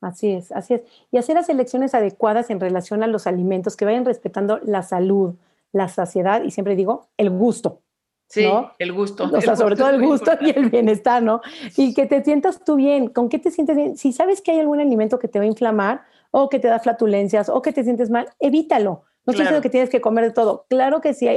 [0.01, 0.83] Así es, así es.
[1.13, 5.37] Y hacer las elecciones adecuadas en relación a los alimentos que vayan respetando la salud,
[5.71, 7.83] la saciedad y siempre digo el gusto.
[8.29, 8.51] Sí,
[8.81, 9.31] el gusto.
[9.33, 11.41] O sea, sobre todo el gusto y el bienestar, ¿no?
[11.77, 13.11] Y que te sientas tú bien.
[13.11, 13.97] ¿Con qué te sientes bien?
[13.97, 16.05] Si sabes que hay algún alimento que te va a inflamar
[16.37, 19.05] o que te da flatulencias o que te sientes mal, evítalo.
[19.24, 20.66] No estoy diciendo que tienes que comer de todo.
[20.68, 21.28] Claro que sí.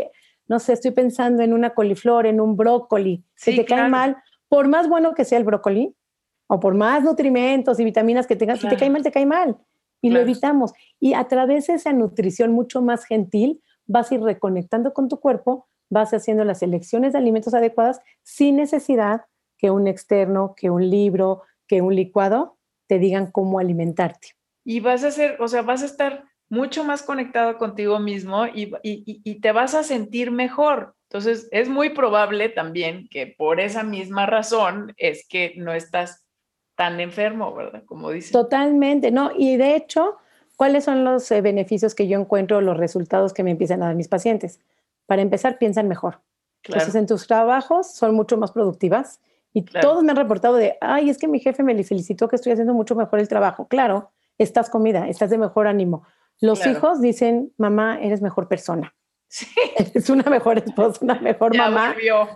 [0.47, 4.17] no sé, estoy pensando en una coliflor, en un brócoli, si te cae mal,
[4.49, 5.95] por más bueno que sea el brócoli,
[6.47, 9.57] o por más nutrimentos y vitaminas que tengas, si te cae mal, te cae mal.
[10.01, 10.73] Y lo evitamos.
[10.99, 15.19] Y a través de esa nutrición mucho más gentil, vas a ir reconectando con tu
[15.19, 19.25] cuerpo, vas haciendo las elecciones de alimentos adecuadas sin necesidad
[19.59, 24.36] que un externo, que un libro, que un licuado te digan cómo alimentarte.
[24.67, 28.71] Y vas a ser, o sea, vas a estar mucho más conectado contigo mismo y,
[28.83, 30.93] y te vas a sentir mejor.
[31.09, 36.25] Entonces, es muy probable también que por esa misma razón es que no estás
[36.75, 37.83] tan enfermo, ¿verdad?
[37.85, 38.33] Como dice.
[38.33, 39.31] Totalmente, no.
[39.37, 40.17] Y de hecho,
[40.57, 43.95] ¿cuáles son los eh, beneficios que yo encuentro, los resultados que me empiezan a dar
[43.95, 44.59] mis pacientes?
[45.05, 46.19] Para empezar, piensan mejor.
[46.63, 49.21] Entonces, en tus trabajos son mucho más productivas
[49.53, 52.51] y todos me han reportado de, ay, es que mi jefe me felicitó que estoy
[52.51, 53.67] haciendo mucho mejor el trabajo.
[53.67, 56.03] Claro, estás comida, estás de mejor ánimo.
[56.39, 58.93] Los hijos dicen, mamá, eres mejor persona.
[59.29, 59.45] Sí.
[59.93, 61.91] Es una mejor esposa, una mejor ya mamá.
[61.91, 62.29] Volvió.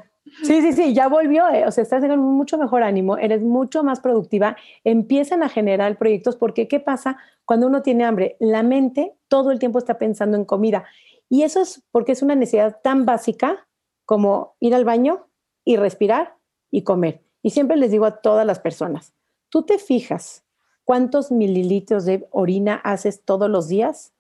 [0.43, 1.47] Sí, sí, sí, ya volvió.
[1.49, 1.65] Eh.
[1.65, 4.57] O sea, estás en mucho mejor ánimo, eres mucho más productiva.
[4.83, 8.35] Empiezan a generar proyectos porque, ¿qué pasa cuando uno tiene hambre?
[8.39, 10.85] La mente todo el tiempo está pensando en comida.
[11.29, 13.67] Y eso es porque es una necesidad tan básica
[14.05, 15.27] como ir al baño
[15.63, 16.35] y respirar
[16.69, 17.23] y comer.
[17.41, 19.13] Y siempre les digo a todas las personas,
[19.49, 20.43] ¿tú te fijas
[20.91, 24.11] cuántos mililitros de orina haces todos los días?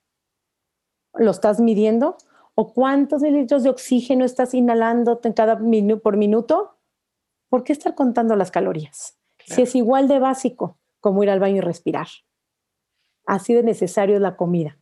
[1.13, 2.15] ¿Lo estás midiendo?
[2.55, 5.59] o cuántos mililitros de oxígeno estás inhalando cada
[6.01, 6.77] por minuto,
[7.49, 9.17] ¿por qué estar contando las calorías?
[9.45, 12.07] Si es igual de básico como ir al baño y respirar.
[13.25, 14.77] Así de necesario es la comida.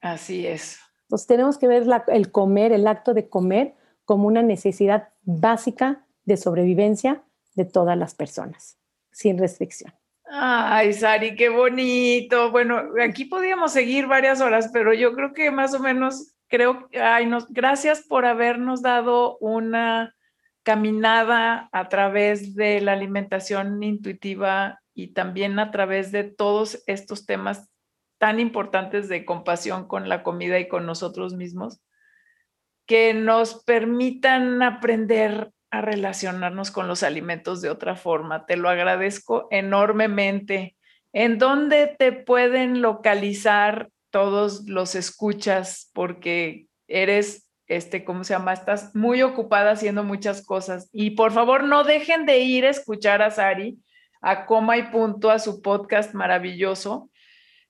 [0.00, 0.78] Así es.
[1.02, 6.36] Entonces tenemos que ver el comer, el acto de comer, como una necesidad básica de
[6.36, 7.22] sobrevivencia
[7.54, 8.76] de todas las personas,
[9.10, 9.94] sin restricción.
[10.34, 12.50] Ay, Sari, qué bonito.
[12.50, 17.26] Bueno, aquí podíamos seguir varias horas, pero yo creo que más o menos creo, ay,
[17.26, 20.16] nos, gracias por habernos dado una
[20.62, 27.68] caminada a través de la alimentación intuitiva y también a través de todos estos temas
[28.16, 31.82] tan importantes de compasión con la comida y con nosotros mismos,
[32.86, 38.44] que nos permitan aprender a relacionarnos con los alimentos de otra forma.
[38.44, 40.76] Te lo agradezco enormemente.
[41.14, 48.52] ¿En dónde te pueden localizar todos los escuchas porque eres, este, ¿cómo se llama?
[48.52, 50.90] Estás muy ocupada haciendo muchas cosas.
[50.92, 53.78] Y por favor, no dejen de ir a escuchar a Sari,
[54.20, 57.10] a Coma y Punto, a su podcast maravilloso.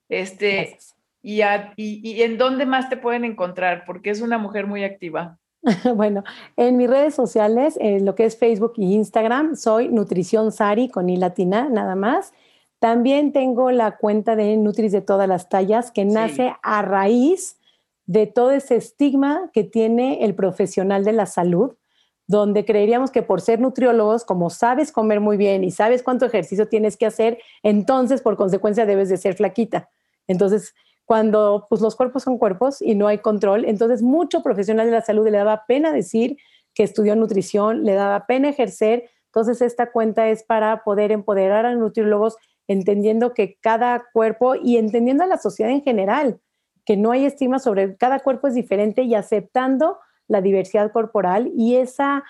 [0.09, 0.77] Este,
[1.23, 1.41] y,
[1.77, 5.39] y, en dónde más te pueden encontrar, porque es una mujer muy activa.
[5.95, 6.25] Bueno,
[6.57, 11.09] en mis redes sociales, en lo que es Facebook y Instagram, soy Nutrición Sari con
[11.09, 12.33] I latina, nada más.
[12.79, 17.59] También tengo la cuenta de Nutris de todas las tallas, que nace a raíz
[18.07, 21.77] de todo ese estigma que tiene el profesional de la salud,
[22.27, 26.67] donde creeríamos que por ser nutriólogos, como sabes comer muy bien y sabes cuánto ejercicio
[26.69, 29.89] tienes que hacer, entonces por consecuencia debes de ser flaquita.
[30.27, 30.75] Entonces,
[31.13, 35.03] cuando pues, los cuerpos son cuerpos y no hay control, entonces mucho profesional de la
[35.03, 36.39] salud le daba pena decir
[36.73, 39.11] que estudió nutrición, le daba pena ejercer.
[39.27, 45.23] Entonces, esta cuenta es para poder empoderar a nutriólogos entendiendo que cada cuerpo y entendiendo
[45.23, 46.41] a la sociedad en general,
[46.87, 49.99] que no hay estima sobre cada cuerpo es diferente y aceptando
[50.29, 52.25] la diversidad corporal y esa,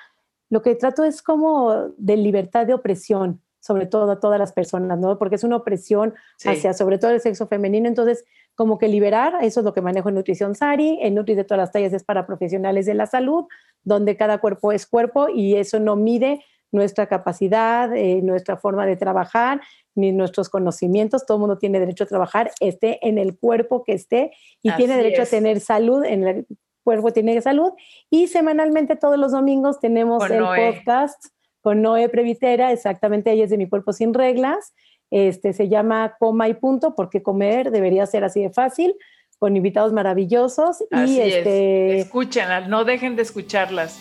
[0.51, 4.99] lo que trato es como de libertad de opresión, sobre todo a todas las personas,
[4.99, 5.21] ¿no?
[5.21, 6.15] Porque es una opresión
[6.45, 7.87] hacia sobre todo el sexo femenino.
[7.87, 8.25] Entonces,
[8.55, 10.99] como que liberar, eso es lo que manejo en Nutrición Sari.
[11.01, 13.47] En Nutri de todas las tallas es para profesionales de la salud,
[13.83, 18.97] donde cada cuerpo es cuerpo y eso no mide nuestra capacidad, eh, nuestra forma de
[18.97, 19.61] trabajar,
[19.95, 21.27] ni nuestros conocimientos.
[21.27, 24.33] Todo el mundo tiene derecho a trabajar, esté en el cuerpo que esté
[24.63, 26.47] y tiene derecho a tener salud en el
[26.83, 27.73] cuerpo tiene salud.
[28.11, 31.27] Y semanalmente todos los domingos tenemos el podcast
[31.61, 34.75] con Noé Previtera, exactamente ella es de Mi Cuerpo Sin Reglas.
[35.13, 38.97] Este, se llama Coma y Punto, porque comer debería ser así de fácil,
[39.39, 40.83] con invitados maravillosos.
[40.91, 43.99] y este, Escúchenlas, no dejen de escucharlas.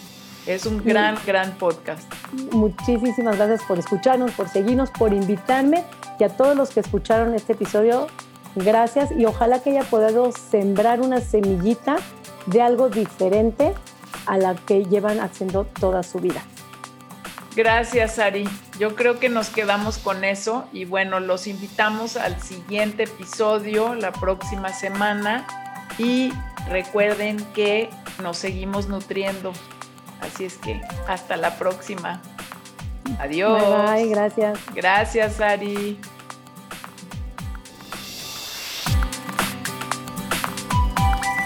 [0.48, 2.12] Es un gran, gran podcast.
[2.52, 5.84] Muchísimas gracias por escucharnos, por seguirnos, por invitarme
[6.20, 8.08] y a todos los que escucharon este episodio,
[8.56, 11.98] gracias y ojalá que haya podido sembrar una semillita
[12.48, 13.74] de algo diferente
[14.26, 16.42] a la que llevan haciendo toda su vida.
[17.56, 18.48] Gracias, Ari.
[18.80, 24.12] Yo creo que nos quedamos con eso y bueno, los invitamos al siguiente episodio la
[24.14, 25.46] próxima semana
[25.98, 26.32] y
[26.70, 27.90] recuerden que
[28.22, 29.52] nos seguimos nutriendo.
[30.22, 32.22] Así es que hasta la próxima.
[33.20, 33.62] Adiós.
[33.62, 34.60] Bye, gracias.
[34.74, 36.00] Gracias, Ari.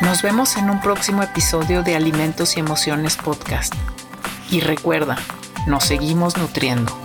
[0.01, 3.73] Nos vemos en un próximo episodio de Alimentos y Emociones Podcast.
[4.51, 5.17] Y recuerda,
[5.65, 7.04] nos seguimos nutriendo.